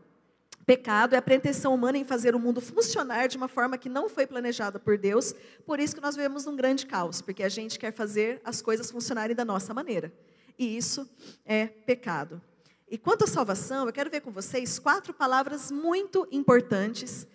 Pecado 0.67 1.15
é 1.15 1.19
a 1.19 1.23
pretensão 1.23 1.75
humana 1.75 1.99
em 1.99 2.05
fazer 2.05 2.35
o 2.35 2.39
mundo 2.39 2.61
funcionar 2.61 3.27
de 3.27 3.37
uma 3.37 3.49
forma 3.49 3.79
que 3.79 3.89
não 3.89 4.09
foi 4.09 4.27
planejada 4.27 4.79
por 4.79 4.97
Deus. 4.99 5.35
Por 5.67 5.81
isso 5.81 5.95
que 5.95 6.01
nós 6.01 6.15
vivemos 6.15 6.45
num 6.45 6.55
grande 6.55 6.87
caos, 6.87 7.21
porque 7.21 7.43
a 7.43 7.49
gente 7.49 7.79
quer 7.79 7.93
fazer 7.93 8.41
as 8.45 8.63
coisas 8.63 8.91
funcionarem 8.91 9.35
da 9.35 9.45
nossa 9.45 9.75
maneira. 9.75 10.13
E 10.59 10.77
isso 10.77 11.09
é 11.45 11.67
pecado. 11.67 12.41
E 12.89 12.99
quanto 12.99 13.25
à 13.25 13.27
salvação, 13.27 13.87
eu 13.87 13.93
quero 13.93 14.11
ver 14.11 14.21
com 14.21 14.31
vocês 14.31 14.79
quatro 14.79 15.15
palavras 15.15 15.71
muito 15.71 16.27
importantes, 16.31 17.27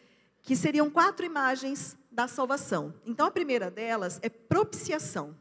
que 0.41 0.55
seriam 0.55 0.89
quatro 0.89 1.25
imagens 1.25 1.97
da 2.11 2.27
salvação. 2.27 2.93
Então, 3.05 3.25
a 3.25 3.31
primeira 3.31 3.71
delas 3.71 4.19
é 4.21 4.29
propiciação. 4.29 5.35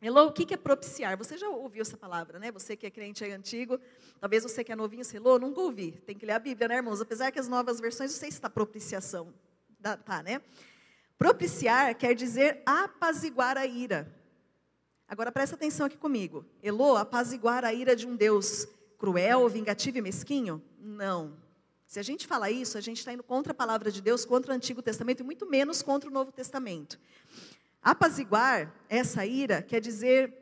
Elô, 0.00 0.26
o 0.26 0.32
que 0.32 0.52
é 0.52 0.56
propiciar? 0.56 1.16
Você 1.16 1.38
já 1.38 1.48
ouviu 1.48 1.80
essa 1.80 1.96
palavra, 1.96 2.38
né? 2.38 2.52
Você 2.52 2.76
que 2.76 2.86
é 2.86 2.90
crente 2.90 3.24
aí 3.24 3.32
antigo, 3.32 3.80
talvez 4.20 4.42
você 4.42 4.62
que 4.62 4.70
é 4.70 4.76
novinho, 4.76 5.04
você 5.04 5.16
Elô, 5.16 5.38
nunca 5.38 5.60
ouvi. 5.60 5.92
Tem 5.92 6.16
que 6.16 6.26
ler 6.26 6.32
a 6.32 6.38
Bíblia, 6.38 6.68
né, 6.68 6.76
irmãos? 6.76 7.00
Apesar 7.00 7.30
que 7.30 7.38
as 7.38 7.48
novas 7.48 7.80
versões, 7.80 8.12
não 8.12 8.18
sei 8.18 8.30
se 8.30 8.36
está 8.36 8.50
propiciação. 8.50 9.32
Tá, 10.04 10.22
né? 10.22 10.42
Propiciar 11.16 11.94
quer 11.94 12.14
dizer 12.14 12.62
apaziguar 12.66 13.56
a 13.56 13.64
ira. 13.64 14.12
Agora 15.08 15.32
presta 15.32 15.54
atenção 15.54 15.86
aqui 15.86 15.96
comigo. 15.96 16.44
Elô, 16.62 16.96
apaziguar 16.96 17.64
a 17.64 17.72
ira 17.72 17.96
de 17.96 18.06
um 18.06 18.16
Deus 18.16 18.66
cruel, 18.98 19.48
vingativo 19.48 19.98
e 19.98 20.02
mesquinho? 20.02 20.62
Não. 20.78 21.36
Se 21.86 22.00
a 22.00 22.02
gente 22.02 22.26
fala 22.26 22.50
isso, 22.50 22.76
a 22.76 22.80
gente 22.80 22.98
está 22.98 23.12
indo 23.12 23.22
contra 23.22 23.52
a 23.52 23.54
palavra 23.54 23.90
de 23.90 24.02
Deus, 24.02 24.24
contra 24.24 24.52
o 24.52 24.54
Antigo 24.54 24.82
Testamento 24.82 25.20
e 25.20 25.22
muito 25.24 25.48
menos 25.48 25.82
contra 25.82 26.10
o 26.10 26.12
Novo 26.12 26.32
Testamento. 26.32 26.98
Apaziguar 27.86 28.74
essa 28.88 29.24
ira 29.24 29.62
quer 29.62 29.80
dizer 29.80 30.34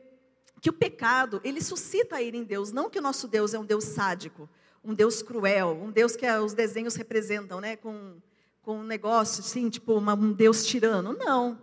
que 0.59 0.67
o 0.67 0.73
pecado, 0.73 1.39
ele 1.43 1.61
suscita 1.61 2.15
a 2.15 2.21
ira 2.23 2.35
em 2.35 2.43
Deus, 2.43 2.71
não 2.71 2.89
que 2.89 2.97
o 2.97 3.01
nosso 3.03 3.27
Deus 3.27 3.53
é 3.53 3.59
um 3.59 3.63
Deus 3.63 3.83
sádico, 3.83 4.49
um 4.83 4.95
Deus 4.95 5.21
cruel, 5.21 5.79
um 5.79 5.91
Deus 5.91 6.15
que 6.15 6.27
os 6.27 6.55
desenhos 6.55 6.95
representam, 6.95 7.61
né, 7.61 7.75
com, 7.75 8.15
com 8.63 8.79
um 8.79 8.83
negócio 8.83 9.41
assim, 9.41 9.69
tipo 9.69 9.93
uma, 9.93 10.15
um 10.15 10.33
Deus 10.33 10.65
tirano. 10.65 11.13
Não. 11.13 11.61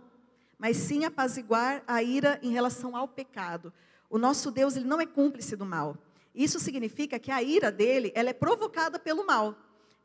Mas 0.57 0.77
sim 0.77 1.03
apaziguar 1.03 1.83
a 1.85 2.01
ira 2.01 2.39
em 2.41 2.51
relação 2.51 2.95
ao 2.95 3.05
pecado. 3.05 3.73
O 4.09 4.17
nosso 4.17 4.51
Deus, 4.51 4.77
ele 4.77 4.85
não 4.85 5.01
é 5.01 5.05
cúmplice 5.05 5.53
do 5.53 5.65
mal. 5.65 5.97
Isso 6.33 6.61
significa 6.61 7.19
que 7.19 7.29
a 7.29 7.43
ira 7.43 7.69
dele, 7.69 8.09
ela 8.15 8.29
é 8.29 8.33
provocada 8.33 8.97
pelo 8.97 9.27
mal. 9.27 9.53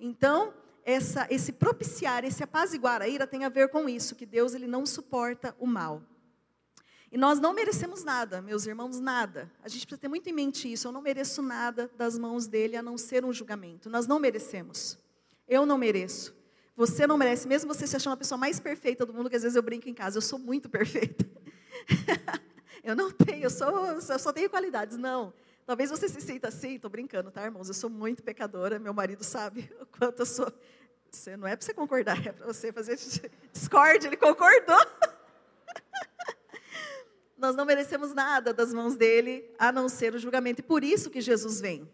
Então, 0.00 0.52
essa, 0.88 1.26
esse 1.28 1.52
propiciar, 1.52 2.24
esse 2.24 2.42
apaziguar 2.42 3.02
a 3.02 3.08
ira 3.08 3.26
tem 3.26 3.44
a 3.44 3.50
ver 3.50 3.68
com 3.68 3.86
isso, 3.86 4.14
que 4.14 4.24
Deus 4.24 4.54
ele 4.54 4.66
não 4.66 4.86
suporta 4.86 5.54
o 5.58 5.66
mal. 5.66 6.02
E 7.12 7.18
nós 7.18 7.38
não 7.38 7.52
merecemos 7.52 8.02
nada, 8.02 8.40
meus 8.40 8.66
irmãos, 8.66 8.98
nada. 8.98 9.52
A 9.62 9.68
gente 9.68 9.86
precisa 9.86 10.00
ter 10.00 10.08
muito 10.08 10.30
em 10.30 10.32
mente 10.32 10.70
isso. 10.70 10.88
Eu 10.88 10.92
não 10.92 11.02
mereço 11.02 11.42
nada 11.42 11.90
das 11.94 12.18
mãos 12.18 12.46
dele 12.46 12.74
a 12.74 12.82
não 12.82 12.96
ser 12.96 13.22
um 13.22 13.32
julgamento. 13.34 13.90
Nós 13.90 14.06
não 14.06 14.18
merecemos. 14.18 14.98
Eu 15.46 15.66
não 15.66 15.76
mereço. 15.76 16.34
Você 16.74 17.06
não 17.06 17.18
merece, 17.18 17.46
mesmo 17.46 17.72
você 17.72 17.86
se 17.86 17.96
achando 17.96 18.14
a 18.14 18.16
pessoa 18.16 18.38
mais 18.38 18.58
perfeita 18.58 19.04
do 19.04 19.12
mundo, 19.12 19.28
que 19.28 19.36
às 19.36 19.42
vezes 19.42 19.56
eu 19.56 19.62
brinco 19.62 19.90
em 19.90 19.94
casa, 19.94 20.16
eu 20.16 20.22
sou 20.22 20.38
muito 20.38 20.70
perfeita. 20.70 21.28
eu 22.82 22.96
não 22.96 23.10
tenho, 23.10 23.44
eu, 23.44 23.50
sou, 23.50 23.86
eu 23.88 24.18
só 24.18 24.32
tenho 24.32 24.48
qualidades. 24.48 24.96
Não. 24.96 25.34
Talvez 25.68 25.90
você 25.90 26.08
se 26.08 26.22
sinta 26.22 26.48
assim, 26.48 26.76
estou 26.76 26.90
brincando, 26.90 27.30
tá, 27.30 27.44
irmãos? 27.44 27.68
Eu 27.68 27.74
sou 27.74 27.90
muito 27.90 28.22
pecadora, 28.22 28.78
meu 28.78 28.94
marido 28.94 29.22
sabe 29.22 29.70
o 29.78 29.84
quanto 29.84 30.20
eu 30.20 30.26
sou 30.26 30.50
você 31.10 31.36
não 31.36 31.46
é 31.46 31.56
para 31.56 31.64
você 31.64 31.74
concordar, 31.74 32.18
é 32.26 32.32
para 32.32 32.46
você 32.46 32.72
fazer 32.72 32.98
discorde. 33.52 34.06
Ele 34.06 34.16
concordou. 34.16 34.84
Nós 37.36 37.54
não 37.54 37.64
merecemos 37.64 38.12
nada 38.12 38.52
das 38.52 38.74
mãos 38.74 38.96
dele, 38.96 39.48
a 39.58 39.70
não 39.70 39.88
ser 39.88 40.14
o 40.14 40.18
julgamento. 40.18 40.60
E 40.60 40.64
por 40.64 40.82
isso 40.82 41.08
que 41.08 41.20
Jesus 41.20 41.60
vem. 41.60 41.88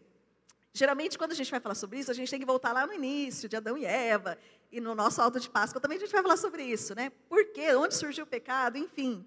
Geralmente, 0.72 1.16
quando 1.16 1.32
a 1.32 1.34
gente 1.34 1.50
vai 1.50 1.60
falar 1.60 1.74
sobre 1.74 2.00
isso, 2.00 2.10
a 2.10 2.14
gente 2.14 2.30
tem 2.30 2.40
que 2.40 2.46
voltar 2.46 2.72
lá 2.72 2.86
no 2.86 2.92
início, 2.92 3.48
de 3.48 3.56
Adão 3.56 3.78
e 3.78 3.84
Eva, 3.84 4.36
e 4.72 4.80
no 4.80 4.94
nosso 4.94 5.22
alto 5.22 5.38
de 5.38 5.48
Páscoa 5.48 5.80
também 5.80 5.98
a 5.98 6.00
gente 6.00 6.10
vai 6.10 6.20
falar 6.20 6.36
sobre 6.36 6.64
isso, 6.64 6.96
né? 6.96 7.12
Por 7.28 7.52
quê? 7.52 7.72
Onde 7.76 7.94
surgiu 7.94 8.24
o 8.24 8.26
pecado? 8.26 8.76
Enfim. 8.76 9.24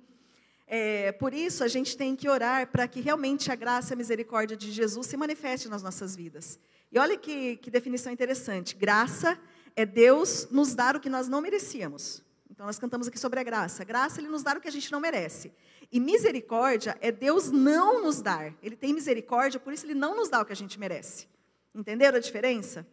É, 0.68 1.14
por 1.14 1.34
isso, 1.34 1.64
a 1.64 1.70
gente 1.70 1.96
tem 1.96 2.18
que 2.18 2.28
orar 2.28 2.68
para 2.68 2.86
que 2.86 3.00
realmente 3.00 3.50
a 3.50 3.56
graça 3.56 3.92
e 3.92 3.94
a 3.94 3.96
misericórdia 3.96 4.58
de 4.58 4.70
Jesus 4.70 5.08
se 5.08 5.16
manifeste 5.16 5.70
nas 5.70 5.82
nossas 5.82 6.14
vidas. 6.14 6.60
E 6.92 7.00
olha 7.00 7.18
que, 7.18 7.56
que 7.58 7.72
definição 7.72 8.12
interessante: 8.12 8.76
graça 8.76 9.40
Deus 9.86 10.48
nos 10.50 10.74
dar 10.74 10.96
o 10.96 11.00
que 11.00 11.10
nós 11.10 11.28
não 11.28 11.42
merecíamos. 11.42 12.24
Então 12.50 12.66
nós 12.66 12.80
cantamos 12.80 13.08
aqui 13.08 13.20
sobre 13.20 13.40
a 13.40 13.44
graça. 13.44 13.84
Graça 13.84 14.20
ele 14.20 14.28
nos 14.28 14.42
dar 14.42 14.58
o 14.58 14.62
que 14.62 14.68
a 14.68 14.72
gente 14.72 14.92
não 14.92 15.00
merece. 15.00 15.54
E 15.92 16.00
misericórdia 16.00 16.98
é 17.02 17.12
Deus 17.12 17.52
não 17.52 18.02
nos 18.02 18.22
dar. 18.22 18.54
Ele 18.64 18.76
tem 18.76 18.94
misericórdia, 18.94 19.60
por 19.60 19.72
isso 19.72 19.86
ele 19.86 19.94
não 19.94 20.16
nos 20.16 20.30
dá 20.30 20.42
o 20.42 20.46
que 20.46 20.54
a 20.54 20.56
gente 20.56 20.80
merece. 20.80 21.28
Entenderam 21.74 22.18
a 22.18 22.20
diferença? 22.20 22.86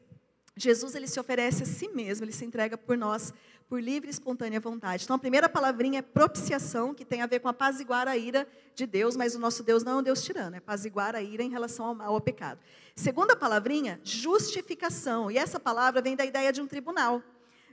Jesus 0.57 0.95
ele 0.95 1.09
se 1.09 1.19
oferece 1.19 1.63
a 1.63 1.67
si 1.67 1.89
mesmo, 1.89 2.25
ele 2.25 2.33
se 2.33 2.45
entrega 2.45 2.77
por 2.77 2.97
nós 2.97 3.33
por 3.75 3.83
livre 3.83 4.09
e 4.09 4.11
espontânea 4.13 4.61
vontade. 4.61 5.03
Então, 5.03 5.17
a 5.17 5.19
primeira 5.19 5.49
palavrinha 5.49 5.99
é 5.99 6.03
propiciação, 6.03 6.95
que 6.95 7.05
tem 7.05 7.23
a 7.23 7.27
ver 7.27 7.41
com 7.41 7.49
apaziguar 7.49 8.07
a 8.07 8.17
ira 8.17 8.47
de 8.73 8.87
Deus, 8.87 9.17
mas 9.17 9.35
o 9.35 9.39
nosso 9.41 9.65
Deus 9.65 9.83
não 9.83 9.95
é 9.95 9.97
um 9.97 10.03
Deus 10.05 10.23
tirano, 10.23 10.55
é 10.55 10.59
apaziguar 10.59 11.17
a 11.17 11.21
ira 11.21 11.43
em 11.43 11.51
relação 11.51 11.87
ao 11.87 11.93
mal, 11.93 12.15
ao 12.15 12.21
pecado. 12.21 12.61
Segunda 12.95 13.35
palavrinha, 13.35 14.01
justificação. 14.05 15.29
E 15.29 15.37
essa 15.37 15.59
palavra 15.59 16.01
vem 16.01 16.15
da 16.15 16.25
ideia 16.25 16.53
de 16.53 16.61
um 16.61 16.69
tribunal. 16.69 17.21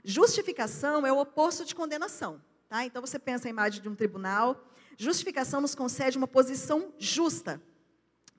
Justificação 0.02 1.06
é 1.06 1.12
o 1.12 1.20
oposto 1.20 1.64
de 1.64 1.72
condenação. 1.72 2.42
Tá? 2.68 2.84
Então, 2.84 3.00
você 3.00 3.16
pensa 3.16 3.46
a 3.46 3.50
imagem 3.50 3.80
de 3.80 3.88
um 3.88 3.94
tribunal. 3.94 4.60
Justificação 4.98 5.60
nos 5.60 5.76
concede 5.76 6.18
uma 6.18 6.26
posição 6.26 6.92
justa 6.98 7.62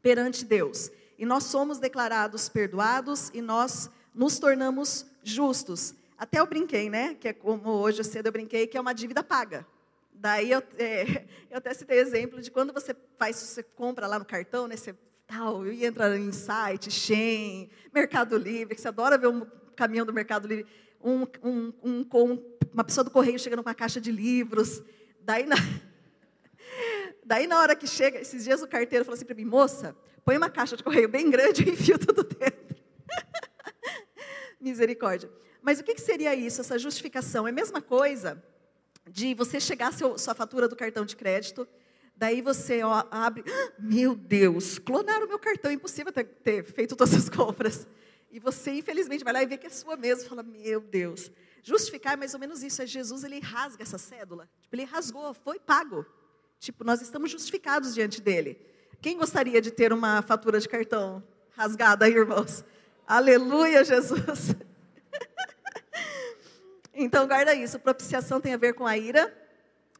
perante 0.01 0.43
Deus. 0.43 0.91
E 1.17 1.25
nós 1.25 1.45
somos 1.45 1.79
declarados 1.79 2.49
perdoados 2.49 3.31
e 3.33 3.41
nós 3.41 3.89
nos 4.13 4.37
tornamos 4.37 5.05
justos. 5.23 5.95
Até 6.23 6.39
eu 6.39 6.47
brinquei, 6.47 6.89
né? 6.89 7.15
Que 7.15 7.27
é 7.27 7.33
como 7.33 7.69
hoje 7.69 8.01
cedo 8.01 8.27
eu 8.27 8.31
brinquei, 8.31 8.65
que 8.65 8.77
é 8.77 8.79
uma 8.79 8.93
dívida 8.93 9.21
paga. 9.21 9.67
Daí 10.13 10.51
eu, 10.51 10.63
é, 10.79 11.25
eu 11.51 11.57
até 11.57 11.73
citei 11.73 11.99
exemplo 11.99 12.41
de 12.41 12.49
quando 12.49 12.71
você 12.71 12.95
faz, 13.19 13.35
você 13.35 13.61
compra 13.61 14.07
lá 14.07 14.17
no 14.17 14.23
cartão, 14.23 14.65
né? 14.65 14.77
Você 14.77 14.95
tal, 15.27 15.67
e 15.67 15.83
entra 15.85 16.17
em 16.17 16.31
site, 16.31 16.89
Shein, 16.89 17.69
Mercado 17.93 18.37
Livre, 18.37 18.73
que 18.73 18.79
você 18.79 18.87
adora 18.87 19.17
ver 19.17 19.27
um 19.27 19.45
caminhão 19.75 20.05
do 20.05 20.13
Mercado 20.13 20.47
Livre, 20.47 20.65
um, 21.03 21.23
um, 21.43 21.73
um 21.83 22.05
uma 22.73 22.85
pessoa 22.85 23.03
do 23.03 23.11
correio 23.11 23.37
chegando 23.37 23.61
com 23.61 23.67
uma 23.67 23.75
caixa 23.75 23.99
de 23.99 24.09
livros. 24.09 24.81
Daí 25.19 25.45
na, 25.45 25.57
daí 27.25 27.47
na 27.47 27.59
hora 27.59 27.75
que 27.75 27.85
chega, 27.85 28.21
esses 28.21 28.45
dias 28.45 28.61
o 28.61 28.67
carteiro 28.67 29.03
falou 29.03 29.15
assim 29.15 29.25
para 29.25 29.35
mim, 29.35 29.43
moça, 29.43 29.93
põe 30.23 30.37
uma 30.37 30.49
caixa 30.49 30.77
de 30.77 30.83
correio 30.85 31.09
bem 31.09 31.29
grande 31.29 31.63
e 31.63 31.67
enfio 31.75 31.99
tudo 31.99 32.23
dentro. 32.23 32.77
Misericórdia. 34.61 35.29
Mas 35.63 35.79
o 35.79 35.83
que, 35.83 35.95
que 35.95 36.01
seria 36.01 36.35
isso, 36.35 36.61
essa 36.61 36.77
justificação? 36.77 37.47
É 37.47 37.49
a 37.49 37.53
mesma 37.53 37.81
coisa 37.81 38.43
de 39.09 39.33
você 39.33 39.59
chegar 39.59 39.87
a 39.87 39.91
seu, 39.91 40.17
sua 40.19 40.35
fatura 40.35 40.67
do 40.67 40.75
cartão 40.75 41.03
de 41.03 41.15
crédito, 41.15 41.67
Daí 42.15 42.41
você 42.41 42.83
ó, 42.83 43.03
abre, 43.09 43.43
meu 43.79 44.15
Deus, 44.15 44.77
clonaram 44.77 45.25
o 45.25 45.27
meu 45.27 45.39
cartão, 45.39 45.71
é 45.71 45.73
impossível 45.73 46.11
ter, 46.11 46.25
ter, 46.25 46.63
feito 46.63 46.95
todas 46.95 47.13
as 47.13 47.27
compras. 47.29 47.87
E 48.31 48.39
você, 48.39 48.71
infelizmente, 48.71 49.23
vai 49.23 49.33
lá 49.33 49.43
e 49.43 49.45
vê 49.45 49.57
que 49.57 49.67
é 49.67 49.69
sua 49.69 49.95
mesmo, 49.95 50.29
fala, 50.29 50.43
meu 50.43 50.79
Deus. 50.79 51.31
Justificar 51.61 52.13
é 52.13 52.15
mais 52.15 52.33
ou 52.33 52.39
menos 52.39 52.63
isso, 52.63 52.81
é 52.81 52.85
Jesus, 52.85 53.23
ele 53.23 53.39
rasga 53.39 53.83
essa 53.83 53.97
cédula. 53.97 54.49
Tipo, 54.61 54.75
ele 54.75 54.83
rasgou, 54.83 55.33
foi 55.33 55.59
pago. 55.59 56.05
Tipo, 56.59 56.83
nós 56.83 57.01
estamos 57.01 57.31
justificados 57.31 57.93
diante 57.93 58.21
dele. 58.21 58.59
Quem 59.01 59.17
gostaria 59.17 59.61
de 59.61 59.71
ter 59.71 59.91
uma 59.91 60.21
fatura 60.21 60.59
de 60.59 60.69
cartão 60.69 61.23
rasgada 61.51 62.05
aí, 62.05 62.13
irmãos? 62.13 62.63
Aleluia, 63.07 63.83
Jesus. 63.83 64.55
então, 66.93 67.27
guarda 67.27 67.53
isso. 67.53 67.79
Propiciação 67.79 68.39
tem 68.39 68.53
a 68.53 68.57
ver 68.57 68.73
com 68.73 68.85
a 68.85 68.97
ira. 68.97 69.35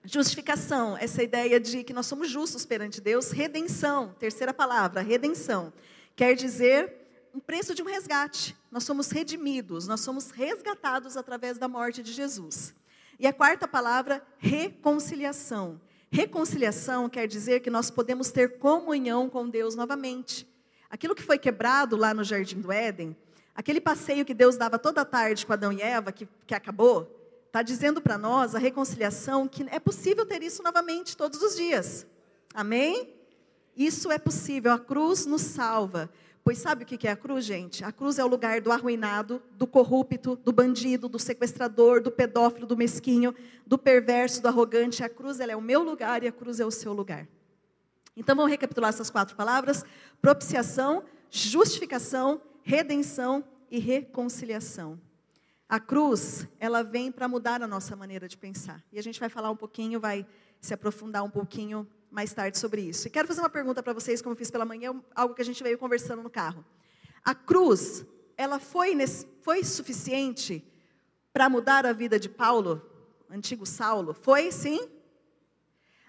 Justificação, 0.05 0.97
essa 0.97 1.23
ideia 1.23 1.59
de 1.59 1.83
que 1.83 1.93
nós 1.93 2.05
somos 2.05 2.29
justos 2.29 2.65
perante 2.65 2.99
Deus. 2.99 3.31
Redenção, 3.31 4.13
terceira 4.19 4.53
palavra, 4.53 5.01
redenção. 5.01 5.71
Quer 6.15 6.35
dizer 6.35 6.93
um 7.33 7.39
preço 7.39 7.73
de 7.73 7.81
um 7.81 7.85
resgate. 7.85 8.55
Nós 8.69 8.83
somos 8.83 9.09
redimidos, 9.09 9.87
nós 9.87 10.01
somos 10.01 10.29
resgatados 10.29 11.17
através 11.17 11.57
da 11.57 11.67
morte 11.67 12.03
de 12.03 12.11
Jesus. 12.11 12.75
E 13.19 13.25
a 13.25 13.33
quarta 13.33 13.67
palavra, 13.67 14.21
reconciliação. 14.37 15.79
Reconciliação 16.11 17.09
quer 17.09 17.27
dizer 17.27 17.61
que 17.61 17.71
nós 17.71 17.89
podemos 17.89 18.29
ter 18.29 18.59
comunhão 18.59 19.29
com 19.29 19.49
Deus 19.49 19.73
novamente. 19.73 20.47
Aquilo 20.89 21.15
que 21.15 21.23
foi 21.23 21.39
quebrado 21.39 21.95
lá 21.95 22.13
no 22.13 22.23
Jardim 22.23 22.61
do 22.61 22.71
Éden, 22.71 23.17
aquele 23.55 23.79
passeio 23.81 24.25
que 24.25 24.33
Deus 24.33 24.57
dava 24.57 24.79
toda 24.79 25.05
tarde 25.05 25.45
com 25.45 25.53
Adão 25.53 25.71
e 25.71 25.81
Eva, 25.81 26.11
que, 26.11 26.27
que 26.45 26.55
acabou, 26.55 27.09
está 27.47 27.61
dizendo 27.61 28.01
para 28.01 28.17
nós 28.17 28.55
a 28.55 28.59
reconciliação 28.59 29.47
que 29.47 29.63
é 29.69 29.79
possível 29.79 30.25
ter 30.25 30.41
isso 30.41 30.63
novamente 30.63 31.15
todos 31.15 31.41
os 31.41 31.55
dias. 31.55 32.05
Amém? 32.53 33.13
Isso 33.75 34.11
é 34.11 34.17
possível, 34.17 34.71
a 34.71 34.79
cruz 34.79 35.25
nos 35.25 35.41
salva. 35.41 36.09
Pois 36.43 36.57
sabe 36.57 36.83
o 36.83 36.85
que 36.85 37.07
é 37.07 37.11
a 37.11 37.15
cruz, 37.15 37.45
gente? 37.45 37.85
A 37.85 37.91
cruz 37.91 38.19
é 38.19 38.23
o 38.23 38.27
lugar 38.27 38.59
do 38.59 38.71
arruinado, 38.71 39.41
do 39.51 39.65
corrupto, 39.65 40.35
do 40.35 40.51
bandido, 40.51 41.07
do 41.07 41.17
sequestrador, 41.17 42.01
do 42.01 42.11
pedófilo, 42.11 42.67
do 42.67 42.75
mesquinho, 42.75 43.33
do 43.65 43.77
perverso, 43.77 44.41
do 44.41 44.49
arrogante. 44.49 45.03
A 45.03 45.09
cruz 45.09 45.39
é 45.39 45.55
o 45.55 45.61
meu 45.61 45.81
lugar 45.81 46.21
e 46.21 46.27
a 46.27 46.33
cruz 46.33 46.59
é 46.59 46.65
o 46.65 46.71
seu 46.71 46.91
lugar. 46.91 47.27
Então 48.15 48.35
vamos 48.35 48.51
recapitular 48.51 48.89
essas 48.89 49.09
quatro 49.09 49.37
palavras: 49.37 49.85
propiciação, 50.21 51.03
justificação, 51.29 52.41
redenção 52.63 53.43
e 53.69 53.79
reconciliação. 53.79 54.99
A 55.67 55.79
cruz, 55.79 56.47
ela 56.59 56.83
vem 56.83 57.11
para 57.11 57.27
mudar 57.27 57.61
a 57.61 57.67
nossa 57.67 57.95
maneira 57.95 58.27
de 58.27 58.37
pensar. 58.37 58.83
E 58.91 58.99
a 58.99 59.01
gente 59.01 59.19
vai 59.19 59.29
falar 59.29 59.49
um 59.51 59.55
pouquinho, 59.55 59.99
vai 59.99 60.25
se 60.61 60.73
aprofundar 60.73 61.23
um 61.23 61.29
pouquinho 61.29 61.87
mais 62.09 62.33
tarde 62.33 62.57
sobre 62.57 62.81
isso. 62.81 63.07
E 63.07 63.09
quero 63.09 63.27
fazer 63.27 63.41
uma 63.41 63.49
pergunta 63.49 63.81
para 63.81 63.91
vocês, 63.91 64.21
como 64.21 64.35
fiz 64.35 64.51
pela 64.51 64.65
manhã, 64.65 65.01
algo 65.15 65.33
que 65.33 65.41
a 65.41 65.45
gente 65.45 65.63
veio 65.63 65.77
conversando 65.77 66.21
no 66.21 66.29
carro. 66.29 66.63
A 67.23 67.33
cruz, 67.33 68.05
ela 68.37 68.59
foi, 68.59 68.95
foi 69.41 69.63
suficiente 69.63 70.63
para 71.31 71.49
mudar 71.49 71.85
a 71.85 71.93
vida 71.93 72.19
de 72.19 72.29
Paulo, 72.29 72.81
antigo 73.29 73.65
Saulo? 73.65 74.13
Foi 74.13 74.51
sim? 74.51 74.87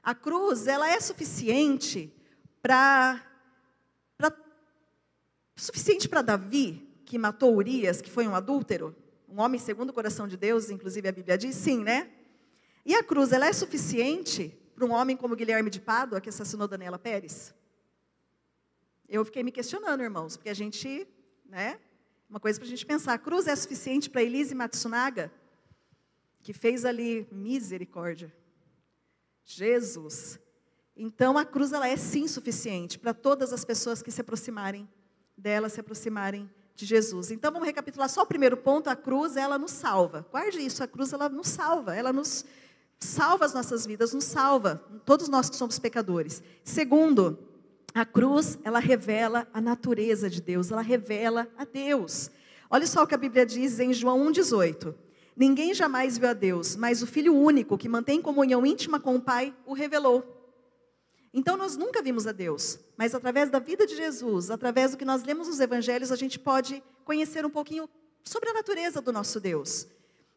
A 0.02 0.14
cruz, 0.14 0.66
ela 0.66 0.90
é 0.90 1.00
suficiente 1.00 2.12
para 2.60 3.24
suficiente 5.56 6.08
para 6.08 6.22
Davi, 6.22 6.88
que 7.04 7.18
matou 7.18 7.54
Urias, 7.54 8.00
que 8.00 8.10
foi 8.10 8.26
um 8.26 8.34
adúltero? 8.34 8.94
um 9.34 9.40
homem 9.40 9.58
segundo 9.58 9.90
o 9.90 9.92
coração 9.92 10.28
de 10.28 10.36
Deus, 10.36 10.70
inclusive 10.70 11.08
a 11.08 11.12
Bíblia 11.12 11.36
diz, 11.36 11.56
sim, 11.56 11.82
né? 11.82 12.08
E 12.86 12.94
a 12.94 13.02
cruz, 13.02 13.32
ela 13.32 13.46
é 13.46 13.52
suficiente 13.52 14.56
para 14.76 14.84
um 14.84 14.92
homem 14.92 15.16
como 15.16 15.34
Guilherme 15.34 15.70
de 15.70 15.80
Pádua, 15.80 16.20
que 16.20 16.28
assassinou 16.28 16.68
Daniela 16.68 17.00
Pérez? 17.00 17.52
Eu 19.08 19.24
fiquei 19.24 19.42
me 19.42 19.50
questionando, 19.50 20.04
irmãos, 20.04 20.36
porque 20.36 20.50
a 20.50 20.54
gente, 20.54 21.08
né? 21.44 21.80
Uma 22.30 22.38
coisa 22.38 22.60
para 22.60 22.66
a 22.66 22.70
gente 22.70 22.86
pensar, 22.86 23.12
a 23.12 23.18
cruz 23.18 23.48
é 23.48 23.56
suficiente 23.56 24.08
para 24.08 24.22
Elise 24.22 24.54
Matsunaga, 24.54 25.32
que 26.40 26.52
fez 26.52 26.84
ali 26.84 27.26
misericórdia. 27.32 28.32
Jesus. 29.44 30.38
Então 30.96 31.36
a 31.36 31.44
cruz 31.44 31.72
ela 31.72 31.88
é 31.88 31.96
sim 31.96 32.28
suficiente 32.28 33.00
para 33.00 33.12
todas 33.12 33.52
as 33.52 33.64
pessoas 33.64 34.00
que 34.00 34.12
se 34.12 34.20
aproximarem 34.20 34.88
dela, 35.36 35.68
se 35.68 35.80
aproximarem 35.80 36.48
de 36.74 36.84
Jesus. 36.84 37.30
Então 37.30 37.52
vamos 37.52 37.66
recapitular 37.66 38.08
só 38.08 38.22
o 38.22 38.26
primeiro 38.26 38.56
ponto, 38.56 38.88
a 38.88 38.96
cruz, 38.96 39.36
ela 39.36 39.58
nos 39.58 39.70
salva. 39.70 40.26
Guarde 40.30 40.58
isso, 40.58 40.82
a 40.82 40.86
cruz 40.86 41.12
ela 41.12 41.28
nos 41.28 41.48
salva, 41.48 41.94
ela 41.94 42.12
nos 42.12 42.44
salva 42.98 43.44
as 43.44 43.54
nossas 43.54 43.86
vidas, 43.86 44.12
nos 44.12 44.24
salva, 44.24 44.82
todos 45.04 45.28
nós 45.28 45.48
que 45.48 45.56
somos 45.56 45.78
pecadores. 45.78 46.42
Segundo, 46.64 47.38
a 47.94 48.04
cruz, 48.04 48.58
ela 48.64 48.80
revela 48.80 49.46
a 49.52 49.60
natureza 49.60 50.28
de 50.28 50.42
Deus, 50.42 50.70
ela 50.70 50.82
revela 50.82 51.48
a 51.56 51.64
Deus. 51.64 52.30
Olha 52.68 52.86
só 52.86 53.04
o 53.04 53.06
que 53.06 53.14
a 53.14 53.18
Bíblia 53.18 53.46
diz 53.46 53.78
em 53.78 53.92
João 53.92 54.26
1,18. 54.32 54.94
Ninguém 55.36 55.74
jamais 55.74 56.18
viu 56.18 56.28
a 56.28 56.32
Deus, 56.32 56.74
mas 56.76 57.02
o 57.02 57.06
Filho 57.06 57.34
único, 57.36 57.78
que 57.78 57.88
mantém 57.88 58.20
comunhão 58.20 58.64
íntima 58.64 58.98
com 58.98 59.16
o 59.16 59.20
Pai, 59.20 59.54
o 59.66 59.74
revelou. 59.74 60.33
Então 61.34 61.56
nós 61.56 61.76
nunca 61.76 62.00
vimos 62.00 62.26
a 62.28 62.32
Deus, 62.32 62.78
mas 62.96 63.14
através 63.14 63.50
da 63.50 63.58
vida 63.58 63.86
de 63.86 63.96
Jesus, 63.96 64.50
através 64.50 64.92
do 64.92 64.96
que 64.96 65.04
nós 65.04 65.24
lemos 65.24 65.48
nos 65.48 65.58
evangelhos, 65.58 66.12
a 66.12 66.16
gente 66.16 66.38
pode 66.38 66.80
conhecer 67.04 67.44
um 67.44 67.50
pouquinho 67.50 67.90
sobre 68.22 68.48
a 68.50 68.54
natureza 68.54 69.02
do 69.02 69.12
nosso 69.12 69.40
Deus. 69.40 69.88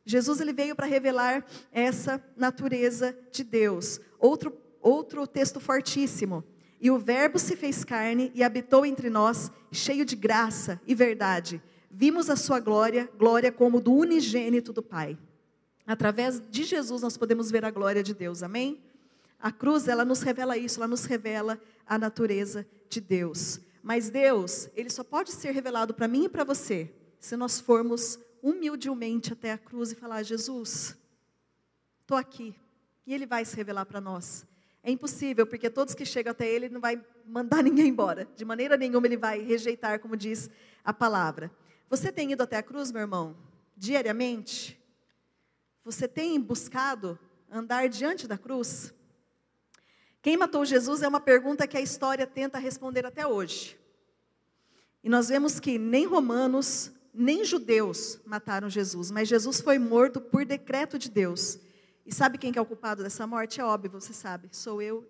Jesus 0.03 0.41
ele 0.41 0.53
veio 0.53 0.75
para 0.75 0.87
revelar 0.87 1.45
essa 1.71 2.19
natureza 2.35 3.15
de 3.31 3.43
Deus. 3.43 4.01
Outro 4.17 4.51
outro 4.81 5.27
texto 5.27 5.59
fortíssimo. 5.59 6.43
E 6.79 6.89
o 6.91 6.97
Verbo 6.97 7.39
se 7.39 7.55
fez 7.55 7.83
carne 7.83 8.31
e 8.33 8.43
habitou 8.43 8.85
entre 8.85 9.09
nós, 9.09 9.51
cheio 9.71 10.05
de 10.05 10.15
graça 10.15 10.79
e 10.85 10.93
verdade. 10.95 11.61
Vimos 11.91 12.29
a 12.29 12.35
sua 12.35 12.59
glória, 12.59 13.09
glória 13.17 13.51
como 13.51 13.81
do 13.81 13.93
unigênito 13.93 14.71
do 14.71 14.83
Pai. 14.83 15.17
Através 15.85 16.41
de 16.49 16.63
Jesus 16.63 17.01
nós 17.01 17.17
podemos 17.17 17.49
ver 17.49 17.65
a 17.65 17.71
glória 17.71 18.03
de 18.03 18.13
Deus. 18.13 18.43
Amém? 18.43 18.81
A 19.39 19.51
cruz, 19.51 19.87
ela 19.87 20.03
nos 20.03 20.21
revela 20.21 20.57
isso, 20.57 20.79
ela 20.79 20.87
nos 20.87 21.05
revela 21.05 21.59
a 21.85 21.97
natureza 21.97 22.67
de 22.89 22.99
Deus. 22.99 23.59
Mas 23.83 24.09
Deus, 24.09 24.69
ele 24.75 24.89
só 24.89 25.03
pode 25.03 25.31
ser 25.31 25.51
revelado 25.51 25.93
para 25.93 26.07
mim 26.07 26.25
e 26.25 26.29
para 26.29 26.43
você 26.43 26.93
se 27.19 27.35
nós 27.35 27.59
formos 27.59 28.19
humildemente 28.41 29.33
até 29.33 29.51
a 29.51 29.57
cruz 29.57 29.91
e 29.91 29.95
falar: 29.95 30.23
Jesus, 30.23 30.97
estou 32.01 32.17
aqui. 32.17 32.55
E 33.05 33.13
ele 33.13 33.25
vai 33.25 33.45
se 33.45 33.55
revelar 33.55 33.85
para 33.85 34.01
nós. 34.01 34.45
É 34.83 34.91
impossível, 34.91 35.45
porque 35.45 35.69
todos 35.69 35.93
que 35.93 36.05
chegam 36.05 36.31
até 36.31 36.47
ele, 36.47 36.65
ele 36.65 36.73
não 36.73 36.81
vai 36.81 37.01
mandar 37.25 37.61
ninguém 37.63 37.87
embora. 37.87 38.27
De 38.35 38.45
maneira 38.45 38.77
nenhuma 38.77 39.07
ele 39.07 39.17
vai 39.17 39.41
rejeitar, 39.41 39.99
como 39.99 40.15
diz 40.15 40.49
a 40.83 40.93
palavra. 40.93 41.51
Você 41.89 42.11
tem 42.11 42.31
ido 42.31 42.43
até 42.43 42.57
a 42.57 42.63
cruz, 42.63 42.91
meu 42.91 43.01
irmão? 43.01 43.35
Diariamente? 43.75 44.77
Você 45.83 46.07
tem 46.07 46.39
buscado 46.39 47.17
andar 47.49 47.87
diante 47.87 48.27
da 48.27 48.37
cruz? 48.37 48.93
Quem 50.21 50.37
matou 50.37 50.65
Jesus 50.65 51.01
é 51.01 51.07
uma 51.07 51.19
pergunta 51.19 51.67
que 51.67 51.77
a 51.77 51.81
história 51.81 52.25
tenta 52.25 52.57
responder 52.57 53.05
até 53.05 53.25
hoje. 53.25 53.77
E 55.03 55.09
nós 55.09 55.29
vemos 55.29 55.59
que 55.59 55.77
nem 55.77 56.05
romanos, 56.05 56.91
nem 57.13 57.45
judeus 57.45 58.19
mataram 58.25 58.69
Jesus, 58.69 59.11
mas 59.11 59.27
Jesus 59.27 59.61
foi 59.61 59.79
morto 59.79 60.19
por 60.19 60.45
decreto 60.45 60.97
de 60.97 61.09
Deus. 61.09 61.59
E 62.05 62.13
sabe 62.13 62.37
quem 62.37 62.51
que 62.51 62.59
é 62.59 62.61
o 62.61 62.65
culpado 62.65 63.03
dessa 63.03 63.27
morte? 63.27 63.59
É 63.59 63.63
óbvio, 63.63 63.91
você 63.91 64.13
sabe. 64.13 64.49
Sou 64.51 64.81
eu 64.81 65.05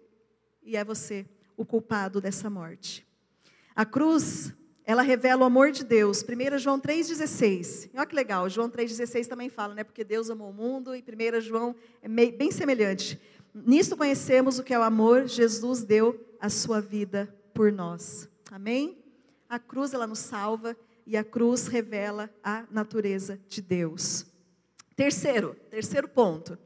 e 0.64 0.76
é 0.76 0.84
você 0.84 1.26
o 1.56 1.66
culpado 1.66 2.20
dessa 2.20 2.50
morte. 2.50 3.08
A 3.76 3.86
cruz, 3.86 4.54
ela 4.84 5.02
revela 5.02 5.44
o 5.44 5.46
amor 5.46 5.72
de 5.72 5.84
Deus. 5.84 6.24
1 6.24 6.58
João 6.58 6.80
3,16. 6.80 7.90
Olha 7.94 8.06
que 8.06 8.16
legal, 8.16 8.50
João 8.50 8.70
3,16 8.70 9.28
também 9.28 9.50
fala, 9.50 9.74
né? 9.74 9.84
Porque 9.84 10.04
Deus 10.04 10.30
amou 10.30 10.50
o 10.50 10.54
mundo, 10.54 10.96
e 10.96 11.02
1 11.02 11.42
João 11.42 11.76
é 12.02 12.08
bem 12.08 12.52
semelhante. 12.52 13.20
Nisto 13.66 13.98
conhecemos 13.98 14.60
o 14.60 14.64
que 14.64 14.74
é 14.74 14.80
o 14.80 14.84
amor, 14.84 15.28
Jesus 15.28 15.84
deu 15.84 16.20
a 16.40 16.50
sua 16.50 16.80
vida 16.80 17.34
por 17.54 17.72
nós. 17.72 18.30
Amém? 18.52 19.04
A 19.50 19.58
cruz 19.58 19.94
ela 19.94 20.06
nos 20.06 20.20
salva 20.20 20.76
e 21.06 21.18
a 21.18 21.24
cruz 21.24 21.68
revela 21.68 22.30
a 22.44 22.66
natureza 22.70 23.40
de 23.48 23.62
Deus. 23.62 24.26
Terceiro, 24.96 25.56
terceiro 25.70 26.08
ponto. 26.08 26.58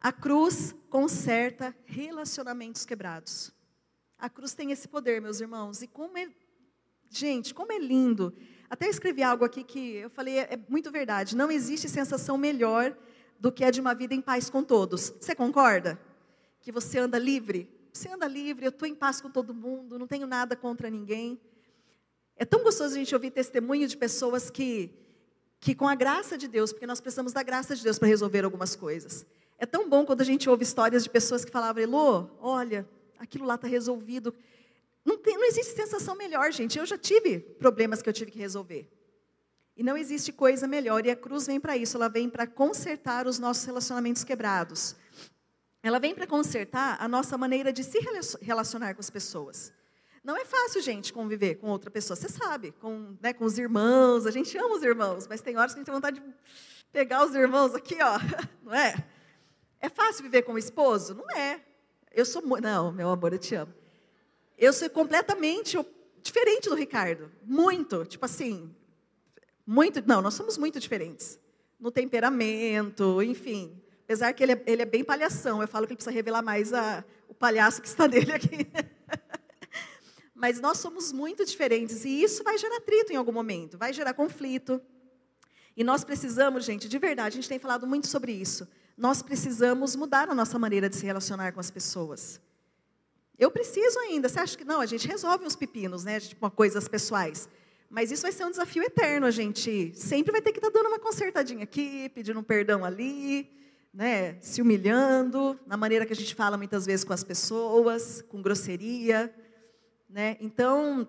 A 0.00 0.12
cruz 0.12 0.74
conserta 0.90 1.74
relacionamentos 1.84 2.84
quebrados. 2.84 3.52
A 4.18 4.28
cruz 4.28 4.54
tem 4.54 4.70
esse 4.70 4.88
poder, 4.88 5.20
meus 5.20 5.40
irmãos, 5.40 5.82
e 5.82 5.86
como 5.86 6.16
é 6.18 6.28
Gente, 7.10 7.54
como 7.54 7.72
é 7.72 7.78
lindo. 7.78 8.34
Até 8.68 8.88
escrevi 8.88 9.22
algo 9.22 9.44
aqui 9.44 9.62
que 9.62 9.96
eu 9.96 10.10
falei, 10.10 10.38
é, 10.38 10.58
muito 10.68 10.90
verdade. 10.90 11.36
Não 11.36 11.48
existe 11.48 11.88
sensação 11.88 12.36
melhor 12.36 12.96
do 13.38 13.52
que 13.52 13.62
a 13.62 13.70
de 13.70 13.80
uma 13.80 13.94
vida 13.94 14.14
em 14.14 14.20
paz 14.20 14.50
com 14.50 14.64
todos. 14.64 15.14
Você 15.20 15.32
concorda? 15.32 15.96
Que 16.64 16.72
você 16.72 16.98
anda 16.98 17.18
livre. 17.18 17.70
Você 17.92 18.08
anda 18.08 18.26
livre, 18.26 18.64
eu 18.64 18.70
estou 18.70 18.88
em 18.88 18.94
paz 18.94 19.20
com 19.20 19.30
todo 19.30 19.54
mundo, 19.54 19.98
não 19.98 20.06
tenho 20.06 20.26
nada 20.26 20.56
contra 20.56 20.88
ninguém. 20.90 21.38
É 22.36 22.44
tão 22.44 22.64
gostoso 22.64 22.94
a 22.94 22.98
gente 22.98 23.14
ouvir 23.14 23.30
testemunho 23.30 23.86
de 23.86 23.96
pessoas 23.96 24.50
que, 24.50 24.90
que 25.60 25.74
com 25.74 25.86
a 25.86 25.94
graça 25.94 26.36
de 26.36 26.48
Deus, 26.48 26.72
porque 26.72 26.86
nós 26.86 27.00
precisamos 27.00 27.32
da 27.32 27.42
graça 27.42 27.76
de 27.76 27.84
Deus 27.84 27.98
para 27.98 28.08
resolver 28.08 28.44
algumas 28.44 28.74
coisas. 28.74 29.24
É 29.58 29.66
tão 29.66 29.88
bom 29.88 30.04
quando 30.04 30.22
a 30.22 30.24
gente 30.24 30.48
ouve 30.48 30.64
histórias 30.64 31.04
de 31.04 31.10
pessoas 31.10 31.44
que 31.44 31.52
falavam, 31.52 31.82
Elô, 31.82 32.28
olha, 32.40 32.88
aquilo 33.18 33.44
lá 33.44 33.54
está 33.54 33.68
resolvido. 33.68 34.34
Não, 35.04 35.18
tem, 35.18 35.36
não 35.36 35.44
existe 35.44 35.76
sensação 35.76 36.16
melhor, 36.16 36.50
gente. 36.50 36.78
Eu 36.78 36.86
já 36.86 36.98
tive 36.98 37.38
problemas 37.38 38.02
que 38.02 38.08
eu 38.08 38.12
tive 38.12 38.32
que 38.32 38.38
resolver. 38.38 38.90
E 39.76 39.82
não 39.82 39.96
existe 39.96 40.32
coisa 40.32 40.66
melhor. 40.66 41.04
E 41.04 41.10
a 41.10 41.16
cruz 41.16 41.46
vem 41.46 41.60
para 41.60 41.76
isso. 41.76 41.96
Ela 41.96 42.08
vem 42.08 42.28
para 42.28 42.46
consertar 42.46 43.26
os 43.26 43.38
nossos 43.38 43.64
relacionamentos 43.64 44.24
quebrados. 44.24 44.96
Ela 45.84 45.98
vem 45.98 46.14
para 46.14 46.26
consertar 46.26 46.96
a 46.98 47.06
nossa 47.06 47.36
maneira 47.36 47.70
de 47.70 47.84
se 47.84 47.98
relacionar 48.40 48.94
com 48.94 49.00
as 49.00 49.10
pessoas. 49.10 49.70
Não 50.24 50.34
é 50.34 50.42
fácil, 50.42 50.80
gente, 50.80 51.12
conviver 51.12 51.56
com 51.56 51.68
outra 51.68 51.90
pessoa. 51.90 52.16
Você 52.16 52.26
sabe, 52.26 52.72
com, 52.80 53.14
né, 53.20 53.34
com 53.34 53.44
os 53.44 53.58
irmãos. 53.58 54.24
A 54.24 54.30
gente 54.30 54.56
ama 54.56 54.76
os 54.76 54.82
irmãos, 54.82 55.26
mas 55.28 55.42
tem 55.42 55.58
horas 55.58 55.74
que 55.74 55.76
a 55.76 55.80
gente 55.80 55.84
tem 55.84 55.94
vontade 55.94 56.20
de 56.20 56.34
pegar 56.90 57.26
os 57.26 57.34
irmãos 57.34 57.74
aqui, 57.74 57.98
ó. 58.00 58.18
Não 58.64 58.74
é? 58.74 58.94
É 59.78 59.90
fácil 59.90 60.22
viver 60.22 60.40
com 60.40 60.54
o 60.54 60.58
esposo? 60.58 61.16
Não 61.16 61.30
é. 61.36 61.60
Eu 62.10 62.24
sou. 62.24 62.40
Não, 62.62 62.90
meu 62.90 63.10
amor, 63.10 63.34
eu 63.34 63.38
te 63.38 63.54
amo. 63.54 63.74
Eu 64.56 64.72
sou 64.72 64.88
completamente 64.88 65.76
diferente 66.22 66.70
do 66.70 66.74
Ricardo. 66.74 67.30
Muito. 67.44 68.06
Tipo 68.06 68.24
assim. 68.24 68.74
Muito. 69.66 70.02
Não, 70.06 70.22
nós 70.22 70.32
somos 70.32 70.56
muito 70.56 70.80
diferentes. 70.80 71.38
No 71.78 71.90
temperamento, 71.90 73.22
enfim. 73.22 73.83
Apesar 74.04 74.32
que 74.32 74.42
ele 74.42 74.52
é, 74.52 74.62
ele 74.66 74.82
é 74.82 74.86
bem 74.86 75.02
palhação. 75.02 75.60
Eu 75.60 75.68
falo 75.68 75.86
que 75.86 75.92
ele 75.92 75.96
precisa 75.96 76.14
revelar 76.14 76.42
mais 76.42 76.72
a, 76.72 77.04
o 77.28 77.34
palhaço 77.34 77.82
que 77.82 77.88
está 77.88 78.06
nele 78.08 78.32
aqui. 78.32 78.66
Mas 80.34 80.60
nós 80.60 80.78
somos 80.78 81.12
muito 81.12 81.44
diferentes. 81.44 82.04
E 82.04 82.22
isso 82.22 82.44
vai 82.44 82.56
gerar 82.56 82.76
atrito 82.76 83.12
em 83.12 83.16
algum 83.16 83.32
momento. 83.32 83.76
Vai 83.76 83.92
gerar 83.92 84.14
conflito. 84.14 84.80
E 85.76 85.82
nós 85.82 86.04
precisamos, 86.04 86.64
gente, 86.64 86.88
de 86.88 86.98
verdade, 86.98 87.34
a 87.34 87.40
gente 87.40 87.48
tem 87.48 87.58
falado 87.58 87.86
muito 87.86 88.06
sobre 88.06 88.32
isso 88.32 88.68
nós 88.96 89.22
precisamos 89.22 89.96
mudar 89.96 90.28
a 90.28 90.34
nossa 90.34 90.58
maneira 90.58 90.88
de 90.88 90.96
se 90.96 91.04
relacionar 91.04 91.52
com 91.52 91.60
as 91.60 91.70
pessoas. 91.70 92.40
Eu 93.36 93.50
preciso 93.50 93.98
ainda. 93.98 94.28
Você 94.28 94.38
acha 94.38 94.56
que 94.56 94.64
não? 94.64 94.80
A 94.80 94.86
gente 94.86 95.08
resolve 95.08 95.44
uns 95.44 95.56
pepinos, 95.56 96.04
né? 96.04 96.20
Tipo, 96.20 96.48
coisas 96.50 96.86
pessoais. 96.86 97.48
Mas 97.90 98.12
isso 98.12 98.22
vai 98.22 98.30
ser 98.30 98.44
um 98.44 98.50
desafio 98.50 98.82
eterno. 98.84 99.26
A 99.26 99.30
gente 99.30 99.92
sempre 99.96 100.30
vai 100.30 100.40
ter 100.40 100.52
que 100.52 100.58
estar 100.58 100.70
tá 100.70 100.78
dando 100.78 100.88
uma 100.88 100.98
consertadinha 100.98 101.64
aqui, 101.64 102.08
pedindo 102.10 102.38
um 102.38 102.42
perdão 102.42 102.84
ali, 102.84 103.50
né? 103.94 104.36
Se 104.40 104.60
humilhando, 104.60 105.58
na 105.64 105.76
maneira 105.76 106.04
que 106.04 106.12
a 106.12 106.16
gente 106.16 106.34
fala 106.34 106.58
muitas 106.58 106.84
vezes 106.84 107.04
com 107.04 107.12
as 107.12 107.22
pessoas, 107.22 108.22
com 108.22 108.42
grosseria, 108.42 109.32
né? 110.08 110.36
Então, 110.40 111.06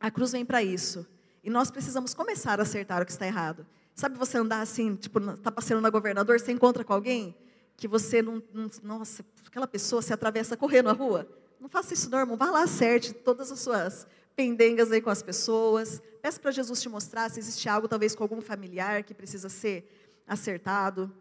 a 0.00 0.10
cruz 0.10 0.32
vem 0.32 0.44
para 0.44 0.62
isso. 0.62 1.06
E 1.42 1.50
nós 1.50 1.70
precisamos 1.70 2.14
começar 2.14 2.58
a 2.58 2.62
acertar 2.62 3.02
o 3.02 3.04
que 3.04 3.12
está 3.12 3.26
errado. 3.26 3.66
Sabe 3.94 4.16
você 4.16 4.38
andar 4.38 4.62
assim, 4.62 4.96
tipo, 4.96 5.20
tá 5.36 5.52
passando 5.52 5.82
na 5.82 5.90
governador, 5.90 6.40
você 6.40 6.50
encontra 6.50 6.82
com 6.82 6.94
alguém 6.94 7.36
que 7.76 7.86
você 7.86 8.22
não, 8.22 8.42
não 8.52 8.70
nossa, 8.82 9.24
aquela 9.46 9.66
pessoa 9.66 10.00
se 10.00 10.12
atravessa 10.12 10.56
correndo 10.56 10.88
a 10.88 10.92
rua? 10.92 11.28
Não 11.60 11.68
faça 11.68 11.92
isso 11.92 12.14
irmão. 12.14 12.36
Vá 12.36 12.50
lá, 12.50 12.62
acerte 12.62 13.12
todas 13.12 13.52
as 13.52 13.60
suas 13.60 14.06
pendengas 14.34 14.90
aí 14.90 15.00
com 15.00 15.10
as 15.10 15.22
pessoas. 15.22 16.02
Peça 16.22 16.40
para 16.40 16.50
Jesus 16.50 16.80
te 16.80 16.88
mostrar 16.88 17.30
se 17.30 17.38
existe 17.38 17.68
algo, 17.68 17.86
talvez 17.86 18.14
com 18.14 18.24
algum 18.24 18.40
familiar 18.40 19.02
que 19.02 19.14
precisa 19.14 19.48
ser 19.48 19.86
acertado. 20.26 21.12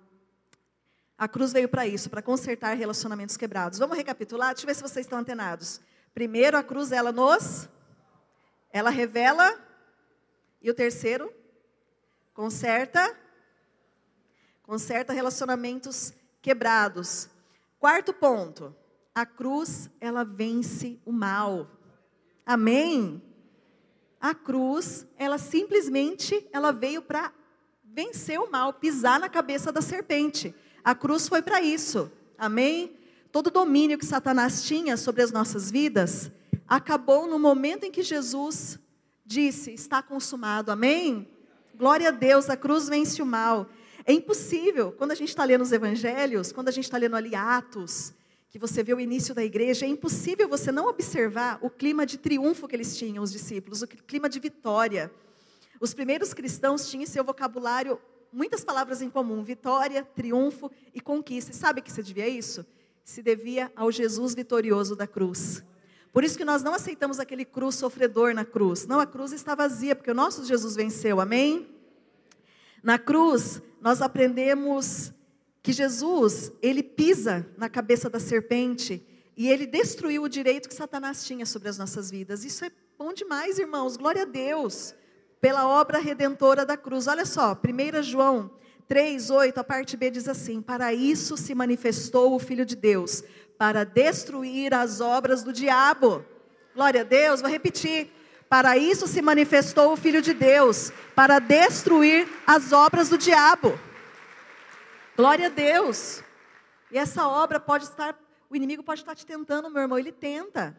A 1.23 1.27
cruz 1.29 1.53
veio 1.53 1.69
para 1.69 1.87
isso, 1.87 2.09
para 2.09 2.21
consertar 2.21 2.73
relacionamentos 2.73 3.37
quebrados. 3.37 3.79
Vamos 3.79 3.95
recapitular? 3.95 4.49
Deixa 4.49 4.65
eu 4.65 4.67
ver 4.67 4.75
se 4.75 4.81
vocês 4.81 5.05
estão 5.05 5.19
antenados. 5.19 5.79
Primeiro, 6.13 6.57
a 6.57 6.61
cruz, 6.61 6.91
ela 6.91 7.13
nos... 7.13 7.69
Ela 8.69 8.89
revela... 8.89 9.57
E 10.61 10.69
o 10.69 10.73
terceiro? 10.73 11.33
Conserta. 12.33 13.17
Conserta 14.63 15.13
relacionamentos 15.13 16.13
quebrados. 16.41 17.29
Quarto 17.79 18.11
ponto. 18.11 18.75
A 19.15 19.25
cruz, 19.25 19.89
ela 20.01 20.25
vence 20.25 20.99
o 21.05 21.13
mal. 21.13 21.71
Amém? 22.45 23.23
A 24.19 24.35
cruz, 24.35 25.07
ela 25.17 25.37
simplesmente, 25.37 26.45
ela 26.51 26.73
veio 26.73 27.01
para 27.01 27.31
vencer 27.81 28.37
o 28.41 28.51
mal, 28.51 28.73
pisar 28.73 29.21
na 29.21 29.29
cabeça 29.29 29.71
da 29.71 29.81
serpente. 29.81 30.53
A 30.83 30.93
cruz 30.93 31.27
foi 31.27 31.41
para 31.41 31.61
isso. 31.61 32.11
Amém? 32.37 32.97
Todo 33.31 33.49
domínio 33.49 33.97
que 33.97 34.05
Satanás 34.05 34.63
tinha 34.63 34.97
sobre 34.97 35.21
as 35.21 35.31
nossas 35.31 35.71
vidas 35.71 36.31
acabou 36.67 37.27
no 37.27 37.39
momento 37.39 37.83
em 37.85 37.91
que 37.91 38.03
Jesus 38.03 38.79
disse: 39.25 39.73
está 39.73 40.01
consumado. 40.01 40.71
Amém? 40.71 41.27
Glória 41.75 42.09
a 42.09 42.11
Deus, 42.11 42.49
a 42.49 42.57
cruz 42.57 42.89
vence 42.89 43.21
o 43.21 43.25
mal. 43.25 43.69
É 44.05 44.11
impossível, 44.11 44.91
quando 44.91 45.11
a 45.11 45.15
gente 45.15 45.29
está 45.29 45.43
lendo 45.45 45.61
os 45.61 45.71
evangelhos, 45.71 46.51
quando 46.51 46.67
a 46.67 46.71
gente 46.71 46.83
está 46.83 46.97
lendo 46.97 47.15
ali 47.15 47.33
Atos, 47.33 48.13
que 48.49 48.59
você 48.59 48.83
vê 48.83 48.93
o 48.93 48.99
início 48.99 49.33
da 49.33 49.43
igreja, 49.43 49.85
é 49.85 49.89
impossível 49.89 50.47
você 50.47 50.71
não 50.71 50.87
observar 50.87 51.57
o 51.61 51.69
clima 51.69 52.05
de 52.05 52.17
triunfo 52.17 52.67
que 52.67 52.75
eles 52.75 52.97
tinham, 52.97 53.23
os 53.23 53.31
discípulos, 53.31 53.81
o 53.81 53.87
clima 53.87 54.29
de 54.29 54.39
vitória. 54.39 55.11
Os 55.79 55.93
primeiros 55.93 56.33
cristãos 56.33 56.87
tinham 56.89 57.03
em 57.03 57.07
seu 57.07 57.23
vocabulário 57.23 57.99
muitas 58.33 58.63
palavras 58.63 59.01
em 59.01 59.09
comum: 59.09 59.43
vitória, 59.43 60.03
triunfo 60.03 60.71
e 60.93 60.99
conquista. 60.99 61.51
E 61.51 61.55
sabe 61.55 61.81
que 61.81 61.91
se 61.91 62.01
devia 62.01 62.27
isso? 62.27 62.65
Se 63.03 63.21
devia 63.21 63.71
ao 63.75 63.91
Jesus 63.91 64.33
vitorioso 64.33 64.95
da 64.95 65.05
cruz. 65.05 65.63
Por 66.11 66.23
isso 66.23 66.37
que 66.37 66.45
nós 66.45 66.61
não 66.61 66.73
aceitamos 66.73 67.19
aquele 67.19 67.45
cruz 67.45 67.75
sofredor 67.75 68.33
na 68.33 68.45
cruz. 68.45 68.85
Não, 68.85 68.99
a 68.99 69.05
cruz 69.05 69.31
está 69.31 69.55
vazia, 69.55 69.95
porque 69.95 70.11
o 70.11 70.15
nosso 70.15 70.45
Jesus 70.45 70.75
venceu, 70.75 71.19
amém? 71.19 71.67
Na 72.83 72.99
cruz, 72.99 73.61
nós 73.81 74.01
aprendemos 74.01 75.11
que 75.61 75.71
Jesus, 75.71 76.51
ele 76.61 76.83
pisa 76.83 77.47
na 77.57 77.69
cabeça 77.69 78.09
da 78.09 78.19
serpente 78.19 79.05
e 79.35 79.49
ele 79.49 79.65
destruiu 79.65 80.23
o 80.23 80.29
direito 80.29 80.69
que 80.69 80.75
Satanás 80.75 81.25
tinha 81.25 81.45
sobre 81.45 81.69
as 81.69 81.77
nossas 81.77 82.11
vidas. 82.11 82.43
Isso 82.43 82.65
é 82.65 82.71
bom 82.97 83.13
demais, 83.13 83.57
irmãos. 83.57 83.97
Glória 83.97 84.23
a 84.23 84.25
Deus 84.25 84.93
pela 85.43 85.67
obra 85.67 85.99
redentora 85.99 86.65
da 86.65 86.77
cruz. 86.77 87.05
Olha 87.05 87.25
só, 87.25 87.51
1 87.51 88.01
João 88.01 88.49
3, 88.87 89.29
8, 89.29 89.57
a 89.57 89.63
parte 89.63 89.97
B 89.97 90.09
diz 90.09 90.29
assim: 90.29 90.61
Para 90.61 90.93
isso 90.93 91.35
se 91.35 91.53
manifestou 91.53 92.33
o 92.33 92.39
Filho 92.39 92.65
de 92.65 92.77
Deus, 92.77 93.21
para 93.57 93.83
destruir 93.83 94.73
as 94.73 95.01
obras 95.01 95.43
do 95.43 95.51
diabo. 95.51 96.23
Glória 96.73 97.01
a 97.01 97.03
Deus, 97.03 97.41
vou 97.41 97.49
repetir. 97.49 98.09
Para 98.47 98.77
isso 98.77 99.05
se 99.05 99.21
manifestou 99.21 99.91
o 99.91 99.97
Filho 99.97 100.21
de 100.21 100.33
Deus, 100.33 100.93
para 101.13 101.39
destruir 101.39 102.25
as 102.47 102.71
obras 102.71 103.09
do 103.09 103.17
diabo. 103.17 103.77
Glória 105.17 105.47
a 105.47 105.49
Deus. 105.49 106.23
E 106.89 106.97
essa 106.97 107.27
obra 107.27 107.59
pode 107.59 107.83
estar, 107.83 108.17
o 108.49 108.55
inimigo 108.55 108.81
pode 108.81 109.01
estar 109.01 109.13
te 109.13 109.25
tentando, 109.25 109.69
meu 109.69 109.81
irmão, 109.81 109.99
ele 109.99 110.13
tenta. 110.13 110.73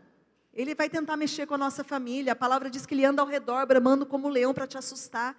Ele 0.55 0.75
vai 0.75 0.89
tentar 0.89 1.17
mexer 1.17 1.47
com 1.47 1.55
a 1.55 1.59
nossa 1.59 1.83
família. 1.83 2.33
A 2.33 2.37
palavra 2.37 2.71
diz 2.71 2.87
que 2.87 2.95
ele 2.95 3.05
anda 3.05 3.21
ao 3.21 3.29
redor, 3.29 3.67
bramando 3.67 4.07
como 4.07 4.29
um 4.29 4.31
leão 4.31 4.55
para 4.55 4.67
te 4.67 4.79
assustar. 4.79 5.37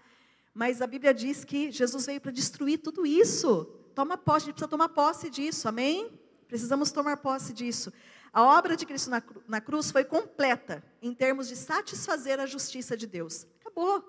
Mas 0.54 0.82
a 0.82 0.88
Bíblia 0.88 1.14
diz 1.14 1.46
que 1.46 1.72
Jesus 1.72 2.06
veio 2.06 2.20
para 2.20 2.32
destruir 2.32 2.80
tudo 2.80 3.06
isso. 3.06 3.66
Toma 3.96 4.18
posse, 4.18 4.38
a 4.38 4.48
gente 4.48 4.56
precisa 4.56 4.68
tomar 4.68 4.90
posse 4.90 5.30
disso, 5.30 5.70
amém? 5.70 6.12
Precisamos 6.48 6.92
tomar 6.92 7.18
posse 7.18 7.54
disso. 7.54 7.94
A 8.32 8.44
obra 8.44 8.76
de 8.76 8.86
Cristo 8.86 9.10
na, 9.10 9.24
na 9.48 9.62
cruz 9.62 9.90
foi 9.90 10.04
completa 10.04 10.84
em 11.02 11.14
termos 11.14 11.48
de 11.48 11.56
satisfazer 11.56 12.38
a 12.40 12.46
justiça 12.46 12.98
de 12.98 13.08
Deus. 13.08 13.48
Acabou. 13.62 14.04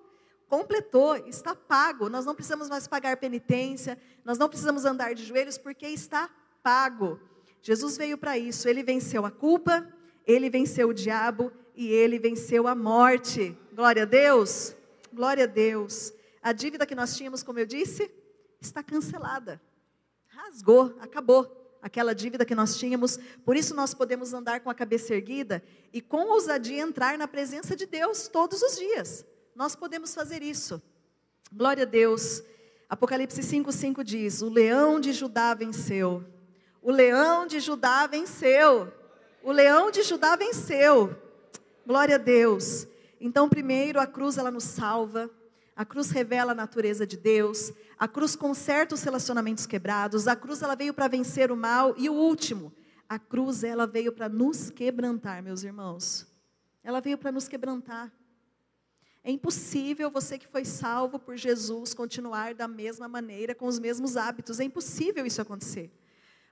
Completou, 0.48 1.16
está 1.28 1.54
pago. 1.54 2.08
Nós 2.08 2.24
não 2.24 2.34
precisamos 2.34 2.68
mais 2.68 2.88
pagar 2.88 3.16
penitência, 3.16 3.96
nós 4.24 4.38
não 4.38 4.48
precisamos 4.48 4.84
andar 4.84 5.14
de 5.14 5.24
joelhos, 5.24 5.58
porque 5.58 5.86
está 5.86 6.28
pago. 6.62 7.20
Jesus 7.62 7.96
veio 7.96 8.18
para 8.18 8.36
isso. 8.36 8.68
Ele 8.68 8.82
venceu 8.82 9.24
a 9.24 9.30
culpa, 9.30 9.86
ele 10.26 10.50
venceu 10.50 10.88
o 10.88 10.94
diabo 10.94 11.52
e 11.74 11.88
ele 11.88 12.18
venceu 12.18 12.66
a 12.66 12.74
morte. 12.74 13.56
Glória 13.72 14.02
a 14.02 14.06
Deus. 14.06 14.74
Glória 15.12 15.44
a 15.44 15.46
Deus. 15.46 16.12
A 16.42 16.52
dívida 16.52 16.86
que 16.86 16.94
nós 16.94 17.16
tínhamos, 17.16 17.42
como 17.42 17.58
eu 17.58 17.66
disse, 17.66 18.10
está 18.60 18.82
cancelada. 18.82 19.60
Rasgou, 20.26 20.96
acabou 21.00 21.78
aquela 21.80 22.14
dívida 22.14 22.44
que 22.44 22.54
nós 22.54 22.76
tínhamos. 22.76 23.18
Por 23.44 23.56
isso 23.56 23.74
nós 23.74 23.94
podemos 23.94 24.32
andar 24.34 24.60
com 24.60 24.68
a 24.68 24.74
cabeça 24.74 25.14
erguida 25.14 25.62
e 25.92 26.00
com 26.00 26.28
ousadia 26.30 26.82
entrar 26.82 27.16
na 27.16 27.28
presença 27.28 27.76
de 27.76 27.86
Deus 27.86 28.28
todos 28.28 28.60
os 28.62 28.76
dias. 28.76 29.24
Nós 29.54 29.76
podemos 29.76 30.14
fazer 30.14 30.42
isso. 30.42 30.82
Glória 31.52 31.84
a 31.84 31.86
Deus. 31.86 32.42
Apocalipse 32.88 33.40
5:5 33.42 34.02
diz: 34.02 34.42
"O 34.42 34.48
leão 34.48 34.98
de 35.00 35.12
Judá 35.12 35.54
venceu. 35.54 36.24
O 36.82 36.90
leão 36.90 37.46
de 37.46 37.60
Judá 37.60 38.06
venceu. 38.06 38.92
O 39.46 39.52
leão 39.52 39.92
de 39.92 40.02
Judá 40.02 40.34
venceu." 40.34 41.16
Glória 41.86 42.16
a 42.16 42.18
Deus. 42.18 42.86
Então, 43.20 43.48
primeiro, 43.48 44.00
a 44.00 44.06
cruz 44.06 44.36
ela 44.36 44.50
nos 44.50 44.64
salva. 44.64 45.30
A 45.76 45.84
cruz 45.84 46.10
revela 46.10 46.50
a 46.52 46.54
natureza 46.54 47.06
de 47.06 47.18
Deus, 47.18 47.70
a 47.98 48.08
cruz 48.08 48.34
conserta 48.34 48.94
os 48.94 49.02
relacionamentos 49.02 49.66
quebrados, 49.66 50.26
a 50.26 50.34
cruz 50.34 50.62
ela 50.62 50.74
veio 50.74 50.94
para 50.94 51.06
vencer 51.06 51.52
o 51.52 51.56
mal 51.56 51.94
e 51.98 52.08
o 52.08 52.14
último, 52.14 52.72
a 53.06 53.18
cruz 53.18 53.62
ela 53.62 53.86
veio 53.86 54.10
para 54.10 54.26
nos 54.26 54.70
quebrantar, 54.70 55.42
meus 55.42 55.62
irmãos. 55.62 56.26
Ela 56.82 56.98
veio 56.98 57.18
para 57.18 57.30
nos 57.30 57.46
quebrantar. 57.46 58.10
É 59.22 59.30
impossível 59.30 60.10
você 60.10 60.38
que 60.38 60.48
foi 60.48 60.64
salvo 60.64 61.18
por 61.18 61.36
Jesus 61.36 61.92
continuar 61.92 62.54
da 62.54 62.66
mesma 62.66 63.06
maneira, 63.06 63.54
com 63.54 63.66
os 63.66 63.78
mesmos 63.78 64.16
hábitos. 64.16 64.58
É 64.60 64.64
impossível 64.64 65.26
isso 65.26 65.42
acontecer. 65.42 65.92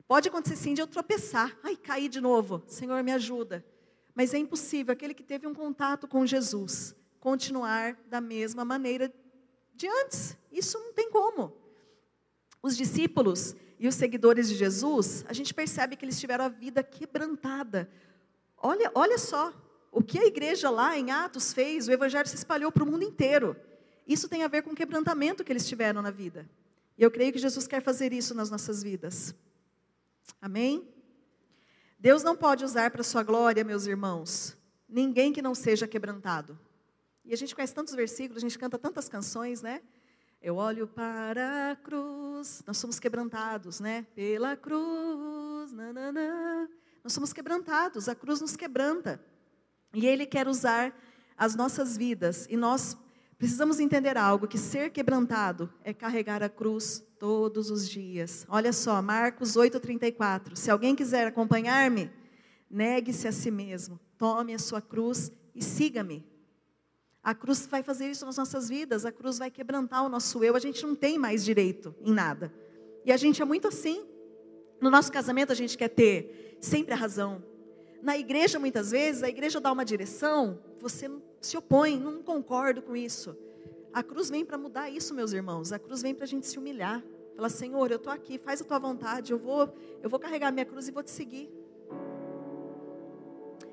Pode 0.07 0.29
acontecer 0.29 0.57
sim 0.57 0.75
de 0.75 0.83
eu 0.83 0.87
tropeçar, 0.87 1.57
ai, 1.63 1.77
cair 1.77 2.09
de 2.09 2.21
novo, 2.21 2.63
Senhor, 2.67 3.03
me 3.03 3.13
ajuda. 3.13 3.65
Mas 4.15 4.35
é 4.35 4.39
impossível 4.39 4.93
aquele 4.93 5.15
que 5.15 5.23
teve 5.23 5.47
um 5.47 5.55
contato 5.55 6.07
com 6.07 6.27
Jesus 6.27 6.95
continuar 7.25 7.97
da 8.07 8.21
mesma 8.21 8.67
maneira 8.67 9.11
de 9.75 9.89
antes. 9.89 10.37
Isso 10.53 10.79
não 10.79 10.93
tem 10.93 11.11
como. 11.11 11.57
Os 12.63 12.77
discípulos 12.77 13.57
e 13.79 13.89
os 13.89 13.95
seguidores 13.95 14.47
de 14.47 14.55
Jesus, 14.55 15.25
a 15.27 15.33
gente 15.33 15.55
percebe 15.55 15.97
que 15.97 16.05
eles 16.05 16.21
tiveram 16.21 16.45
a 16.45 16.49
vida 16.49 16.83
quebrantada. 16.83 17.89
Olha, 18.59 18.93
olha 18.95 19.17
só, 19.17 19.55
o 19.91 20.03
que 20.03 20.19
a 20.19 20.27
igreja 20.27 20.69
lá 20.69 20.99
em 20.99 21.11
Atos 21.11 21.55
fez, 21.55 21.89
o 21.89 21.93
evangelho 21.93 22.29
se 22.29 22.37
espalhou 22.37 22.71
para 22.71 22.85
o 22.85 22.87
mundo 22.87 23.05
inteiro. 23.05 23.57
Isso 24.07 24.29
tem 24.29 24.45
a 24.45 24.49
ver 24.49 24.61
com 24.61 24.73
o 24.73 24.77
quebrantamento 24.77 25.43
que 25.43 25.51
eles 25.51 25.67
tiveram 25.67 26.03
na 26.03 26.11
vida. 26.11 26.47
E 26.99 27.03
eu 27.03 27.11
creio 27.11 27.33
que 27.33 27.39
Jesus 27.39 27.67
quer 27.67 27.83
fazer 27.83 28.13
isso 28.13 28.35
nas 28.35 28.51
nossas 28.51 28.83
vidas. 28.83 29.35
Amém? 30.41 30.89
Deus 31.99 32.23
não 32.23 32.37
pode 32.37 32.65
usar 32.65 32.91
para 32.91 33.03
sua 33.03 33.23
glória, 33.23 33.65
meus 33.65 33.87
irmãos, 33.87 34.57
ninguém 34.89 35.33
que 35.33 35.41
não 35.41 35.55
seja 35.55 35.89
quebrantado. 35.89 36.59
E 37.25 37.33
a 37.33 37.37
gente 37.37 37.55
conhece 37.55 37.75
tantos 37.75 37.95
versículos, 37.95 38.43
a 38.43 38.47
gente 38.47 38.59
canta 38.59 38.79
tantas 38.79 39.09
canções, 39.09 39.63
né? 39.63 39.81
Eu 40.43 40.57
olho 40.57 40.87
para 40.87 41.73
a 41.73 41.77
cruz, 41.77 42.63
nós 42.67 42.77
somos 42.77 43.01
quebrantados, 43.01 43.81
né? 43.81 44.07
Pela 44.15 44.55
cruz, 44.55 45.73
nananã. 45.73 46.69
Nós 47.03 47.15
somos 47.15 47.33
quebrantados, 47.33 48.09
a 48.09 48.15
cruz 48.15 48.43
nos 48.43 48.55
quebranta. 48.55 49.19
E 49.95 50.07
Ele 50.07 50.27
quer 50.27 50.47
usar 50.47 50.95
as 51.37 51.55
nossas 51.55 51.97
vidas. 51.97 52.47
E 52.51 52.57
nós 52.57 52.97
precisamos 53.45 53.79
entender 53.79 54.17
algo: 54.17 54.49
que 54.49 54.57
ser 54.57 54.89
quebrantado 54.89 55.71
é 55.83 55.93
carregar 55.93 56.43
a 56.43 56.49
cruz 56.49 57.05
todos 57.19 57.71
os 57.71 57.87
dias. 57.87 58.47
Olha 58.49 58.73
só, 58.73 59.03
Marcos 59.03 59.55
8,34. 59.55 60.57
Se 60.57 60.71
alguém 60.71 60.97
quiser 60.97 61.27
acompanhar-me, 61.27 62.11
negue-se 62.71 63.29
a 63.29 63.33
si 63.33 63.51
mesmo, 63.51 64.01
tome 64.17 64.55
a 64.55 64.59
sua 64.59 64.81
cruz 64.81 65.31
e 65.55 65.63
siga-me. 65.63 66.27
A 67.23 67.35
cruz 67.35 67.67
vai 67.67 67.83
fazer 67.83 68.11
isso 68.11 68.25
nas 68.25 68.39
nossas 68.39 68.71
vidas, 68.71 69.05
a 69.05 69.13
cruz 69.13 69.37
vai 69.37 69.51
quebrantar 69.51 70.07
o 70.07 70.09
nosso 70.09 70.43
eu, 70.43 70.57
a 70.57 70.59
gente 70.59 70.83
não 70.83 70.95
tem 70.95 71.19
mais 71.19 71.45
direito 71.45 71.95
em 72.01 72.15
nada. 72.15 72.51
E 73.05 73.13
a 73.13 73.17
gente 73.19 73.43
é 73.43 73.45
muito 73.45 73.69
assim. 73.69 74.07
No 74.81 74.89
nosso 74.89 75.13
casamento 75.13 75.53
a 75.53 75.55
gente 75.55 75.77
quer 75.77 75.89
ter 75.89 76.57
sempre 76.63 76.95
a 76.95 76.97
razão. 76.97 77.43
Na 78.05 78.19
igreja, 78.19 78.59
muitas 78.59 78.91
vezes, 78.91 79.23
a 79.23 79.31
igreja 79.31 79.59
dá 79.59 79.73
uma 79.73 79.83
direção, 79.83 80.59
você 80.79 81.11
se 81.41 81.57
opõe, 81.57 81.99
não 81.99 82.23
concordo 82.23 82.83
com 82.83 82.95
isso. 82.95 83.35
A 83.95 84.03
cruz 84.03 84.29
vem 84.29 84.45
para 84.45 84.59
mudar 84.59 84.91
isso, 84.91 85.15
meus 85.15 85.33
irmãos. 85.33 85.73
A 85.73 85.79
cruz 85.79 86.03
vem 86.03 86.15
para 86.15 86.25
a 86.25 86.27
gente 86.27 86.47
se 86.47 86.59
humilhar. 86.59 87.03
Falar, 87.35 87.49
Senhor, 87.49 87.91
eu 87.91 87.97
estou 87.97 88.13
aqui, 88.13 88.37
faz 88.37 88.61
a 88.61 88.65
tua 88.65 88.79
vontade, 88.79 89.33
eu 89.33 89.39
vou, 89.39 89.75
eu 90.03 90.11
vou 90.11 90.21
carregar 90.21 90.49
a 90.49 90.51
minha 90.51 90.67
cruz 90.67 90.87
e 90.87 90.91
vou 90.91 91.03
te 91.03 91.11
seguir. 91.11 91.51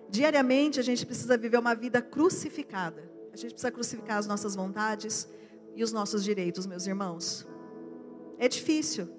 Diariamente 0.10 0.80
a 0.80 0.84
gente 0.84 1.06
precisa 1.06 1.36
viver 1.38 1.58
uma 1.58 1.76
vida 1.76 2.02
crucificada. 2.02 3.12
A 3.34 3.36
gente 3.36 3.52
precisa 3.52 3.70
crucificar 3.70 4.18
as 4.18 4.28
nossas 4.28 4.56
vontades 4.56 5.28
e 5.76 5.84
os 5.84 5.92
nossos 5.92 6.24
direitos, 6.24 6.66
meus 6.66 6.88
irmãos. 6.88 7.46
É 8.38 8.48
difícil. 8.48 9.10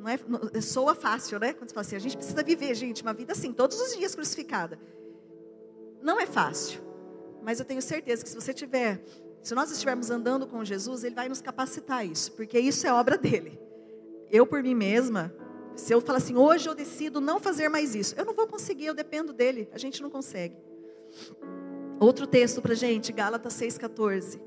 Não 0.00 0.08
é, 0.08 0.18
não, 0.26 0.40
é, 0.54 0.60
soa 0.62 0.94
fácil, 0.94 1.38
né? 1.38 1.52
Quando 1.52 1.68
você 1.68 1.74
fala 1.74 1.86
assim, 1.86 1.96
a 1.96 2.00
gente 2.00 2.16
precisa 2.16 2.42
viver, 2.42 2.74
gente, 2.74 3.02
uma 3.02 3.12
vida 3.12 3.32
assim, 3.32 3.52
todos 3.52 3.78
os 3.78 3.96
dias 3.96 4.14
crucificada. 4.14 4.78
Não 6.00 6.18
é 6.18 6.24
fácil. 6.24 6.80
Mas 7.42 7.58
eu 7.58 7.66
tenho 7.66 7.82
certeza 7.82 8.22
que 8.22 8.28
se 8.30 8.34
você 8.34 8.54
tiver, 8.54 9.02
se 9.42 9.54
nós 9.54 9.70
estivermos 9.70 10.10
andando 10.10 10.46
com 10.46 10.64
Jesus, 10.64 11.04
Ele 11.04 11.14
vai 11.14 11.28
nos 11.28 11.42
capacitar 11.42 11.98
a 11.98 12.04
isso, 12.04 12.32
porque 12.32 12.58
isso 12.58 12.86
é 12.86 12.92
obra 12.92 13.18
dele. 13.18 13.60
Eu 14.30 14.46
por 14.46 14.62
mim 14.62 14.74
mesma, 14.74 15.34
se 15.76 15.92
eu 15.92 16.00
falar 16.00 16.18
assim, 16.18 16.36
hoje 16.36 16.66
eu 16.66 16.74
decido 16.74 17.20
não 17.20 17.38
fazer 17.38 17.68
mais 17.68 17.94
isso, 17.94 18.14
eu 18.16 18.24
não 18.24 18.32
vou 18.32 18.46
conseguir, 18.46 18.86
eu 18.86 18.94
dependo 18.94 19.34
dele. 19.34 19.68
A 19.72 19.78
gente 19.78 20.00
não 20.00 20.08
consegue. 20.08 20.56
Outro 21.98 22.26
texto 22.26 22.62
para 22.62 22.74
gente, 22.74 23.12
Gálatas 23.12 23.52
6,14. 23.54 24.40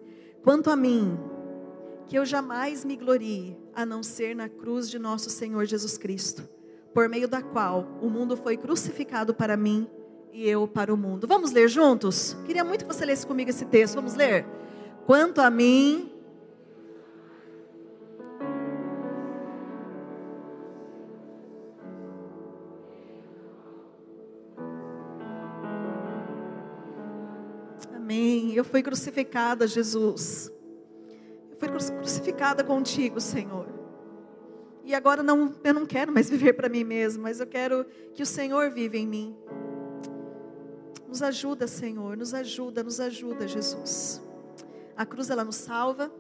Quanto 0.44 0.72
a 0.72 0.76
mim, 0.76 1.18
que 2.06 2.18
eu 2.18 2.26
jamais 2.26 2.84
me 2.84 2.96
glorie, 2.96 3.58
a 3.74 3.86
não 3.86 4.04
ser 4.04 4.36
na 4.36 4.50
cruz 4.50 4.90
de 4.90 5.00
nosso 5.00 5.30
Senhor 5.30 5.66
Jesus 5.66 5.98
Cristo, 5.98 6.48
por 6.94 7.10
meio 7.10 7.28
da 7.28 7.42
qual 7.42 7.88
o 8.02 8.10
mundo 8.10 8.38
foi 8.38 8.58
crucificado 8.58 9.34
para 9.34 9.58
mim 9.58 9.88
e 10.32 10.48
eu 10.48 10.68
para 10.68 10.94
o 10.94 10.98
mundo. 10.98 11.28
Vamos 11.28 11.52
ler 11.52 11.68
juntos? 11.68 12.36
Queria 12.46 12.64
muito 12.64 12.86
que 12.86 12.94
você 12.94 13.06
lesse 13.06 13.26
comigo 13.26 13.50
esse 13.50 13.66
texto. 13.66 13.96
Vamos 13.96 14.16
ler? 14.16 14.46
Quanto 15.06 15.42
a 15.42 15.50
mim, 15.50 16.10
Amém. 27.96 28.54
Eu 28.54 28.64
fui 28.64 28.84
crucificada, 28.84 29.66
Jesus. 29.66 30.52
Fui 31.64 31.72
crucificada 31.72 32.62
contigo, 32.62 33.22
Senhor. 33.22 33.66
E 34.84 34.94
agora 34.94 35.24
não, 35.24 35.56
eu 35.64 35.74
não 35.74 35.86
quero 35.86 36.12
mais 36.12 36.28
viver 36.30 36.52
para 36.52 36.68
mim 36.68 36.84
mesmo, 36.84 37.24
mas 37.24 37.40
eu 37.40 37.48
quero 37.48 37.86
que 38.14 38.22
o 38.22 38.26
Senhor 38.26 38.70
viva 38.70 38.98
em 38.98 39.08
mim. 39.08 39.38
Nos 41.08 41.24
ajuda, 41.24 41.66
Senhor, 41.66 42.18
nos 42.18 42.34
ajuda, 42.34 42.84
nos 42.84 43.00
ajuda, 43.00 43.48
Jesus. 43.48 44.22
A 44.98 45.06
cruz 45.06 45.30
ela 45.30 45.46
nos 45.46 45.56
salva. 45.56 46.12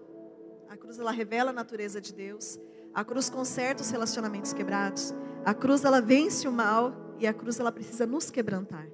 A 0.69 0.77
cruz 0.77 0.97
ela 0.97 1.11
revela 1.11 1.49
a 1.49 1.53
natureza 1.53 1.99
de 1.99 2.13
Deus. 2.13 2.57
A 2.93 3.03
cruz 3.03 3.29
conserta 3.29 3.83
os 3.83 3.89
relacionamentos 3.89 4.53
quebrados. 4.53 5.13
A 5.43 5.53
cruz 5.53 5.83
ela 5.83 5.99
vence 5.99 6.47
o 6.47 6.53
mal 6.53 6.95
e 7.19 7.27
a 7.27 7.33
cruz 7.33 7.59
ela 7.59 7.71
precisa 7.71 8.05
nos 8.05 8.31
quebrantar. 8.31 8.87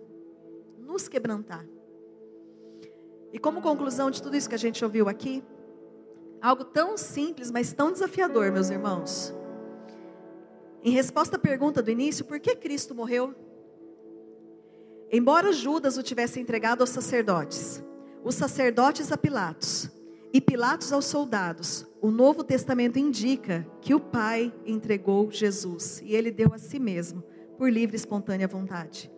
Nos 0.79 1.07
quebrantar. 1.07 1.63
E 3.31 3.37
como 3.37 3.61
conclusão 3.61 4.09
de 4.09 4.19
tudo 4.19 4.35
isso 4.35 4.49
que 4.49 4.55
a 4.55 4.59
gente 4.59 4.83
ouviu 4.83 5.07
aqui, 5.07 5.43
algo 6.41 6.63
tão 6.63 6.97
simples, 6.97 7.51
mas 7.51 7.73
tão 7.73 7.91
desafiador, 7.91 8.51
meus 8.51 8.69
irmãos. 8.69 9.33
Em 10.83 10.91
resposta 10.91 11.35
à 11.35 11.39
pergunta 11.39 11.81
do 11.81 11.91
início, 11.91 12.23
por 12.23 12.39
que 12.39 12.55
Cristo 12.55 12.95
morreu? 12.95 13.35
Embora 15.11 15.51
Judas 15.51 15.97
o 15.97 16.03
tivesse 16.03 16.39
entregado 16.39 16.81
aos 16.81 16.91
sacerdotes, 16.91 17.83
os 18.23 18.35
sacerdotes 18.35 19.11
a 19.11 19.17
Pilatos 19.17 19.89
e 20.31 20.39
Pilatos 20.39 20.93
aos 20.93 21.05
soldados, 21.05 21.85
o 22.01 22.11
Novo 22.11 22.43
Testamento 22.43 22.99
indica 22.99 23.67
que 23.81 23.93
o 23.93 23.99
Pai 23.99 24.53
entregou 24.65 25.31
Jesus 25.31 26.01
e 26.05 26.15
ele 26.15 26.31
deu 26.31 26.53
a 26.53 26.57
si 26.57 26.79
mesmo, 26.79 27.23
por 27.57 27.71
livre 27.71 27.95
e 27.95 27.99
espontânea 27.99 28.47
vontade. 28.47 29.11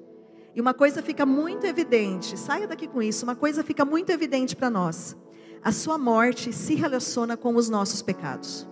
E 0.55 0.59
uma 0.59 0.73
coisa 0.73 1.01
fica 1.01 1.25
muito 1.25 1.65
evidente, 1.65 2.37
saia 2.37 2.67
daqui 2.67 2.87
com 2.87 3.01
isso, 3.01 3.23
uma 3.23 3.35
coisa 3.35 3.63
fica 3.63 3.85
muito 3.85 4.11
evidente 4.11 4.55
para 4.55 4.69
nós. 4.69 5.15
A 5.63 5.71
sua 5.71 5.95
morte 5.95 6.51
se 6.51 6.73
relaciona 6.73 7.37
com 7.37 7.55
os 7.55 7.69
nossos 7.69 8.01
pecados. 8.01 8.67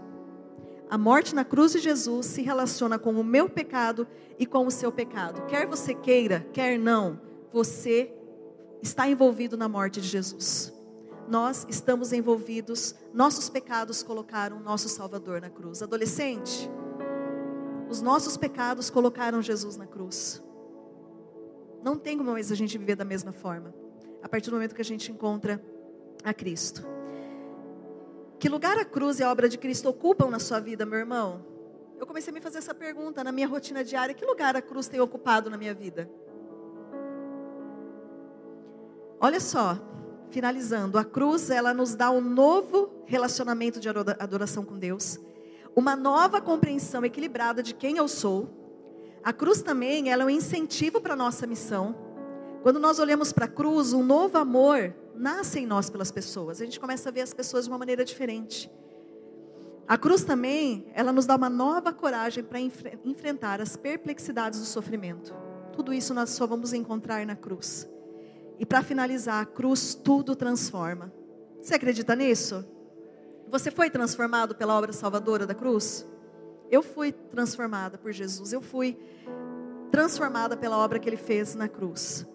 A 0.89 0.97
morte 0.97 1.35
na 1.35 1.45
cruz 1.45 1.73
de 1.73 1.79
Jesus 1.79 2.25
se 2.25 2.41
relaciona 2.41 2.97
com 2.97 3.11
o 3.11 3.23
meu 3.23 3.47
pecado 3.47 4.07
e 4.39 4.45
com 4.45 4.65
o 4.65 4.71
seu 4.71 4.91
pecado. 4.91 5.45
Quer 5.45 5.67
você 5.67 5.93
queira, 5.93 6.47
quer 6.51 6.79
não, 6.79 7.21
você 7.53 8.11
está 8.81 9.07
envolvido 9.07 9.55
na 9.55 9.69
morte 9.69 10.01
de 10.01 10.07
Jesus. 10.07 10.73
Nós 11.27 11.63
estamos 11.69 12.11
envolvidos, 12.11 12.95
nossos 13.13 13.49
pecados 13.49 14.01
colocaram 14.01 14.59
nosso 14.59 14.89
Salvador 14.89 15.41
na 15.41 15.49
cruz. 15.51 15.83
Adolescente, 15.83 16.71
os 17.87 18.01
nossos 18.01 18.35
pecados 18.35 18.89
colocaram 18.89 19.43
Jesus 19.43 19.77
na 19.77 19.85
cruz. 19.85 20.43
Não 21.83 21.95
tem 21.95 22.17
como 22.17 22.31
mais 22.31 22.51
a 22.51 22.55
gente 22.55 22.79
viver 22.79 22.95
da 22.95 23.05
mesma 23.05 23.31
forma. 23.31 23.75
A 24.23 24.27
partir 24.27 24.49
do 24.49 24.55
momento 24.55 24.73
que 24.73 24.81
a 24.81 24.85
gente 24.85 25.11
encontra 25.11 25.63
a 26.23 26.33
Cristo. 26.33 26.85
Que 28.39 28.47
lugar 28.47 28.77
a 28.77 28.85
cruz 28.85 29.19
e 29.19 29.23
a 29.23 29.31
obra 29.31 29.49
de 29.49 29.57
Cristo 29.57 29.89
ocupam 29.89 30.29
na 30.29 30.39
sua 30.39 30.59
vida, 30.59 30.85
meu 30.85 30.99
irmão? 30.99 31.45
Eu 31.99 32.07
comecei 32.07 32.31
a 32.31 32.33
me 32.33 32.39
fazer 32.39 32.59
essa 32.59 32.73
pergunta 32.73 33.23
na 33.23 33.31
minha 33.31 33.47
rotina 33.47 33.83
diária: 33.83 34.13
que 34.13 34.25
lugar 34.25 34.55
a 34.55 34.61
cruz 34.61 34.87
tem 34.87 34.99
ocupado 34.99 35.49
na 35.49 35.57
minha 35.57 35.73
vida? 35.73 36.09
Olha 39.19 39.39
só, 39.39 39.77
finalizando, 40.29 40.97
a 40.97 41.03
cruz 41.03 41.49
ela 41.49 41.73
nos 41.73 41.95
dá 41.95 42.09
um 42.09 42.21
novo 42.21 43.03
relacionamento 43.05 43.79
de 43.79 43.89
adoração 43.89 44.63
com 44.63 44.79
Deus, 44.79 45.19
uma 45.75 45.95
nova 45.95 46.39
compreensão 46.39 47.03
equilibrada 47.03 47.61
de 47.61 47.73
quem 47.73 47.97
eu 47.97 48.07
sou 48.07 48.59
a 49.23 49.33
cruz 49.33 49.61
também 49.61 50.09
ela 50.09 50.23
é 50.23 50.25
um 50.25 50.29
incentivo 50.29 51.01
para 51.01 51.13
a 51.13 51.17
nossa 51.17 51.45
missão. 51.45 51.95
Quando 52.63 52.79
nós 52.79 52.99
olhamos 52.99 53.31
para 53.33 53.45
a 53.45 53.49
cruz, 53.49 53.93
um 53.93 54.03
novo 54.03 54.37
amor 54.37 54.93
nasce 55.19 55.59
em 55.59 55.65
nós 55.65 55.89
pelas 55.89 56.11
pessoas. 56.11 56.61
A 56.61 56.65
gente 56.65 56.79
começa 56.79 57.09
a 57.09 57.11
ver 57.11 57.21
as 57.21 57.33
pessoas 57.33 57.65
de 57.65 57.69
uma 57.69 57.77
maneira 57.77 58.05
diferente. 58.05 58.71
A 59.85 59.97
cruz 59.97 60.23
também, 60.23 60.87
ela 60.93 61.11
nos 61.11 61.25
dá 61.25 61.35
uma 61.35 61.49
nova 61.49 61.91
coragem 61.91 62.43
para 62.43 62.59
enfre 62.59 62.97
enfrentar 63.03 63.59
as 63.59 63.75
perplexidades 63.75 64.59
do 64.59 64.65
sofrimento. 64.65 65.35
Tudo 65.73 65.93
isso 65.93 66.13
nós 66.13 66.29
só 66.29 66.47
vamos 66.47 66.73
encontrar 66.73 67.25
na 67.25 67.35
cruz. 67.35 67.89
E 68.57 68.65
para 68.65 68.81
finalizar, 68.81 69.41
a 69.41 69.45
cruz 69.45 69.93
tudo 69.93 70.35
transforma. 70.35 71.11
Você 71.61 71.75
acredita 71.75 72.15
nisso? 72.15 72.65
Você 73.49 73.71
foi 73.71 73.89
transformado 73.89 74.55
pela 74.55 74.77
obra 74.77 74.93
salvadora 74.93 75.45
da 75.45 75.55
cruz? 75.55 76.07
Eu 76.69 76.83
fui 76.83 77.11
transformada 77.11 77.97
por 77.97 78.11
Jesus, 78.11 78.53
eu 78.53 78.61
fui 78.61 78.97
transformada 79.91 80.55
pela 80.55 80.77
obra 80.77 80.99
que 80.99 81.09
ele 81.09 81.17
fez 81.17 81.55
na 81.55 81.67
cruz. 81.67 82.27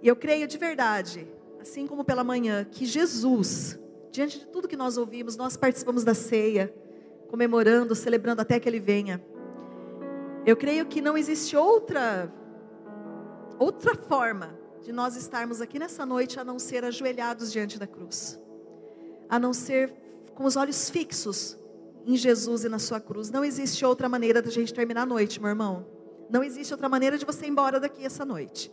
E 0.00 0.08
eu 0.08 0.16
creio 0.16 0.48
de 0.48 0.56
verdade, 0.56 1.28
assim 1.62 1.86
como 1.86 2.04
pela 2.04 2.24
manhã, 2.24 2.64
que 2.64 2.84
Jesus, 2.84 3.78
diante 4.10 4.40
de 4.40 4.46
tudo 4.46 4.66
que 4.66 4.76
nós 4.76 4.96
ouvimos, 4.98 5.36
nós 5.36 5.56
participamos 5.56 6.02
da 6.02 6.12
ceia, 6.12 6.74
comemorando, 7.28 7.94
celebrando 7.94 8.42
até 8.42 8.58
que 8.58 8.68
ele 8.68 8.80
venha. 8.80 9.24
Eu 10.44 10.56
creio 10.56 10.84
que 10.86 11.00
não 11.00 11.16
existe 11.16 11.56
outra 11.56 12.30
outra 13.58 13.94
forma 13.94 14.58
de 14.82 14.90
nós 14.90 15.14
estarmos 15.14 15.60
aqui 15.60 15.78
nessa 15.78 16.04
noite 16.04 16.40
a 16.40 16.42
não 16.42 16.58
ser 16.58 16.84
ajoelhados 16.84 17.52
diante 17.52 17.78
da 17.78 17.86
cruz. 17.86 18.40
A 19.28 19.38
não 19.38 19.52
ser 19.52 19.94
com 20.34 20.44
os 20.44 20.56
olhos 20.56 20.90
fixos 20.90 21.56
em 22.04 22.16
Jesus 22.16 22.64
e 22.64 22.68
na 22.68 22.80
sua 22.80 23.00
cruz. 23.00 23.30
Não 23.30 23.44
existe 23.44 23.84
outra 23.84 24.08
maneira 24.08 24.42
da 24.42 24.50
gente 24.50 24.74
terminar 24.74 25.02
a 25.02 25.06
noite, 25.06 25.40
meu 25.40 25.50
irmão. 25.50 25.86
Não 26.28 26.42
existe 26.42 26.74
outra 26.74 26.88
maneira 26.88 27.16
de 27.16 27.24
você 27.24 27.46
ir 27.46 27.50
embora 27.50 27.78
daqui 27.78 28.04
essa 28.04 28.24
noite, 28.24 28.72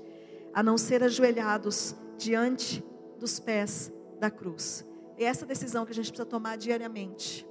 a 0.54 0.64
não 0.64 0.78
ser 0.78 1.04
ajoelhados 1.04 1.96
diante 2.18 2.84
dos 3.18 3.40
pés 3.40 3.92
da 4.20 4.30
cruz. 4.30 4.86
É 5.18 5.26
essa 5.26 5.46
decisão 5.46 5.86
que 5.86 5.92
a 5.92 5.96
gente 5.96 6.10
precisa 6.10 6.26
tomar 6.26 6.58
diariamente. 6.58 7.48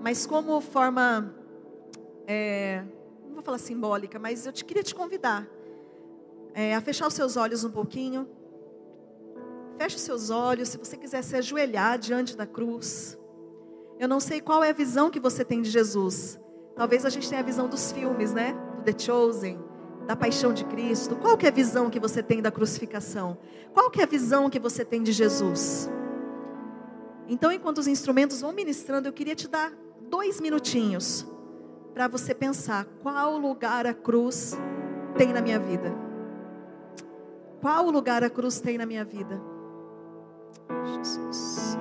Mas 0.00 0.26
como 0.26 0.60
forma, 0.60 1.34
é, 2.26 2.84
não 3.26 3.34
vou 3.34 3.42
falar 3.42 3.58
simbólica, 3.58 4.18
mas 4.18 4.46
eu 4.46 4.52
te 4.52 4.64
queria 4.64 4.82
te 4.82 4.94
convidar 4.94 5.46
é, 6.56 6.74
a 6.74 6.80
fechar 6.80 7.06
os 7.06 7.12
seus 7.12 7.36
olhos 7.36 7.64
um 7.64 7.70
pouquinho. 7.70 8.26
Feche 9.76 9.96
os 9.96 10.02
seus 10.02 10.30
olhos, 10.30 10.70
se 10.70 10.78
você 10.78 10.96
quiser 10.96 11.22
se 11.22 11.36
ajoelhar 11.36 11.98
diante 11.98 12.34
da 12.34 12.46
cruz. 12.46 13.18
Eu 13.98 14.08
não 14.08 14.18
sei 14.18 14.40
qual 14.40 14.64
é 14.64 14.70
a 14.70 14.72
visão 14.72 15.10
que 15.10 15.20
você 15.20 15.44
tem 15.44 15.60
de 15.60 15.68
Jesus. 15.68 16.40
Talvez 16.74 17.04
a 17.04 17.10
gente 17.10 17.28
tenha 17.28 17.42
a 17.42 17.44
visão 17.44 17.68
dos 17.68 17.92
filmes, 17.92 18.32
né? 18.32 18.54
Do 18.76 18.84
The 18.84 18.98
Chosen, 18.98 19.58
da 20.06 20.14
paixão 20.14 20.52
de 20.52 20.64
Cristo. 20.64 21.16
Qual 21.16 21.36
que 21.36 21.46
é 21.46 21.48
a 21.48 21.52
visão 21.52 21.90
que 21.90 21.98
você 21.98 22.22
tem 22.22 22.40
da 22.40 22.50
crucificação? 22.50 23.36
Qual 23.74 23.90
que 23.90 24.00
é 24.00 24.04
a 24.04 24.06
visão 24.06 24.48
que 24.48 24.58
você 24.58 24.84
tem 24.84 25.02
de 25.02 25.12
Jesus? 25.12 25.90
Então, 27.28 27.50
enquanto 27.50 27.78
os 27.78 27.88
instrumentos 27.88 28.40
vão 28.40 28.52
ministrando, 28.52 29.08
eu 29.08 29.12
queria 29.12 29.34
te 29.34 29.48
dar 29.48 29.72
dois 30.08 30.40
minutinhos 30.40 31.26
para 31.92 32.06
você 32.06 32.34
pensar 32.34 32.84
qual 33.02 33.36
lugar 33.36 33.86
a 33.86 33.94
cruz 33.94 34.56
tem 35.16 35.32
na 35.32 35.40
minha 35.40 35.58
vida. 35.58 35.92
Qual 37.60 37.90
lugar 37.90 38.22
a 38.22 38.30
cruz 38.30 38.60
tem 38.60 38.78
na 38.78 38.86
minha 38.86 39.04
vida? 39.04 39.40
Jesus. 40.84 41.76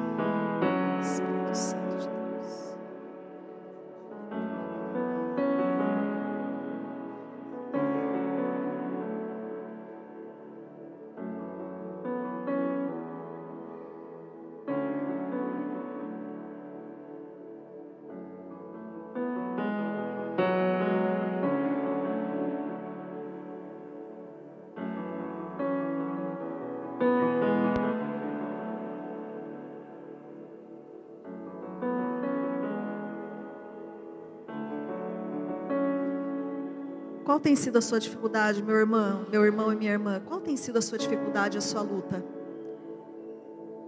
Qual 37.36 37.41
tem 37.41 37.54
sido 37.54 37.78
a 37.78 37.82
sua 37.82 38.00
dificuldade, 38.00 38.63
meu 38.63 38.78
irmão, 38.78 39.26
meu 39.30 39.43
irmão 39.43 39.74
e 39.74 39.76
minha 39.76 39.91
irmã? 39.91 40.21
Qual 40.26 40.39
tem 40.39 40.56
sido 40.56 40.78
a 40.78 40.82
sua 40.82 40.98
dificuldade, 40.98 41.58
a 41.58 41.62
sua 41.62 41.82
luta? 41.82 42.24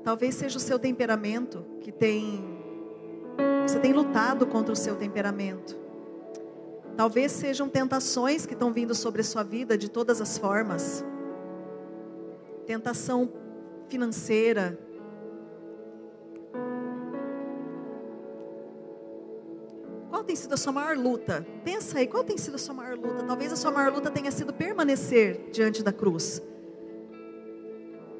Talvez 0.03 0.35
seja 0.35 0.57
o 0.57 0.59
seu 0.59 0.77
temperamento 0.77 1.65
que 1.79 1.89
tem 1.89 2.43
você 3.65 3.79
tem 3.79 3.93
lutado 3.93 4.45
contra 4.45 4.73
o 4.73 4.75
seu 4.75 4.97
temperamento. 4.97 5.77
Talvez 6.97 7.31
sejam 7.31 7.69
tentações 7.69 8.45
que 8.45 8.51
estão 8.51 8.73
vindo 8.73 8.93
sobre 8.93 9.21
a 9.21 9.23
sua 9.23 9.43
vida 9.43 9.77
de 9.77 9.89
todas 9.89 10.19
as 10.19 10.37
formas. 10.37 11.05
Tentação 12.65 13.31
financeira, 13.87 14.77
sido 20.37 20.53
a 20.53 20.57
sua 20.57 20.71
maior 20.71 20.97
luta? 20.97 21.45
Pensa 21.63 21.99
aí, 21.99 22.07
qual 22.07 22.23
tem 22.23 22.37
sido 22.37 22.55
a 22.55 22.57
sua 22.57 22.73
maior 22.73 22.97
luta? 22.97 23.23
Talvez 23.23 23.51
a 23.51 23.55
sua 23.55 23.71
maior 23.71 23.91
luta 23.91 24.09
tenha 24.09 24.31
sido 24.31 24.53
permanecer 24.53 25.49
diante 25.51 25.83
da 25.83 25.91
cruz. 25.91 26.41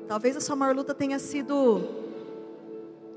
Talvez 0.08 0.38
a 0.38 0.42
sua 0.42 0.56
maior 0.56 0.76
luta 0.76 0.94
tenha 0.94 1.20
sido 1.20 1.82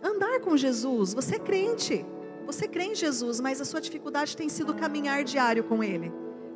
andar 0.02 0.40
com 0.40 0.56
Jesus. 0.56 1.14
Você 1.14 1.36
é 1.36 1.38
crente, 1.38 2.04
você 2.46 2.66
crê 2.66 2.84
em 2.84 2.94
Jesus, 2.94 3.40
mas 3.40 3.60
a 3.60 3.64
sua 3.64 3.80
dificuldade 3.80 4.36
tem 4.36 4.48
sido 4.48 4.74
caminhar 4.74 5.22
diário 5.24 5.64
com 5.64 5.84
Ele. 5.84 6.12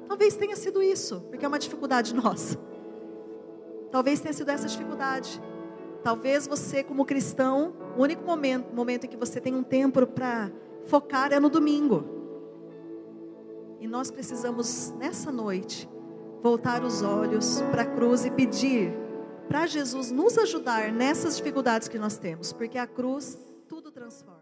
Talvez 0.09 0.37
tenha 0.37 0.57
sido 0.57 0.83
isso, 0.83 1.20
porque 1.30 1.44
é 1.44 1.48
uma 1.48 1.59
dificuldade 1.59 2.14
nossa. 2.16 2.59
Talvez 3.90 4.20
tenha 4.20 4.33
sido 4.33 4.48
essa 4.50 4.66
dificuldade. 4.66 5.40
Talvez 6.02 6.46
você, 6.46 6.83
como 6.83 7.04
cristão, 7.04 7.74
o 7.96 8.02
único 8.02 8.24
momento, 8.24 8.74
momento 8.74 9.04
em 9.04 9.09
que 9.09 9.16
você 9.16 9.40
tem 9.40 9.54
um 9.54 9.62
tempo 9.62 10.04
para 10.07 10.50
focar 10.85 11.33
é 11.33 11.40
no 11.40 11.48
domingo. 11.48 12.23
E 13.84 13.86
nós 13.86 14.10
precisamos, 14.10 14.94
nessa 14.96 15.30
noite, 15.30 15.86
voltar 16.42 16.82
os 16.82 17.02
olhos 17.02 17.60
para 17.70 17.82
a 17.82 17.84
cruz 17.84 18.24
e 18.24 18.30
pedir 18.30 18.90
para 19.46 19.66
Jesus 19.66 20.10
nos 20.10 20.38
ajudar 20.38 20.90
nessas 20.90 21.36
dificuldades 21.36 21.86
que 21.86 21.98
nós 21.98 22.16
temos, 22.16 22.50
porque 22.50 22.78
a 22.78 22.86
cruz 22.86 23.36
tudo 23.68 23.90
transforma. 23.90 24.33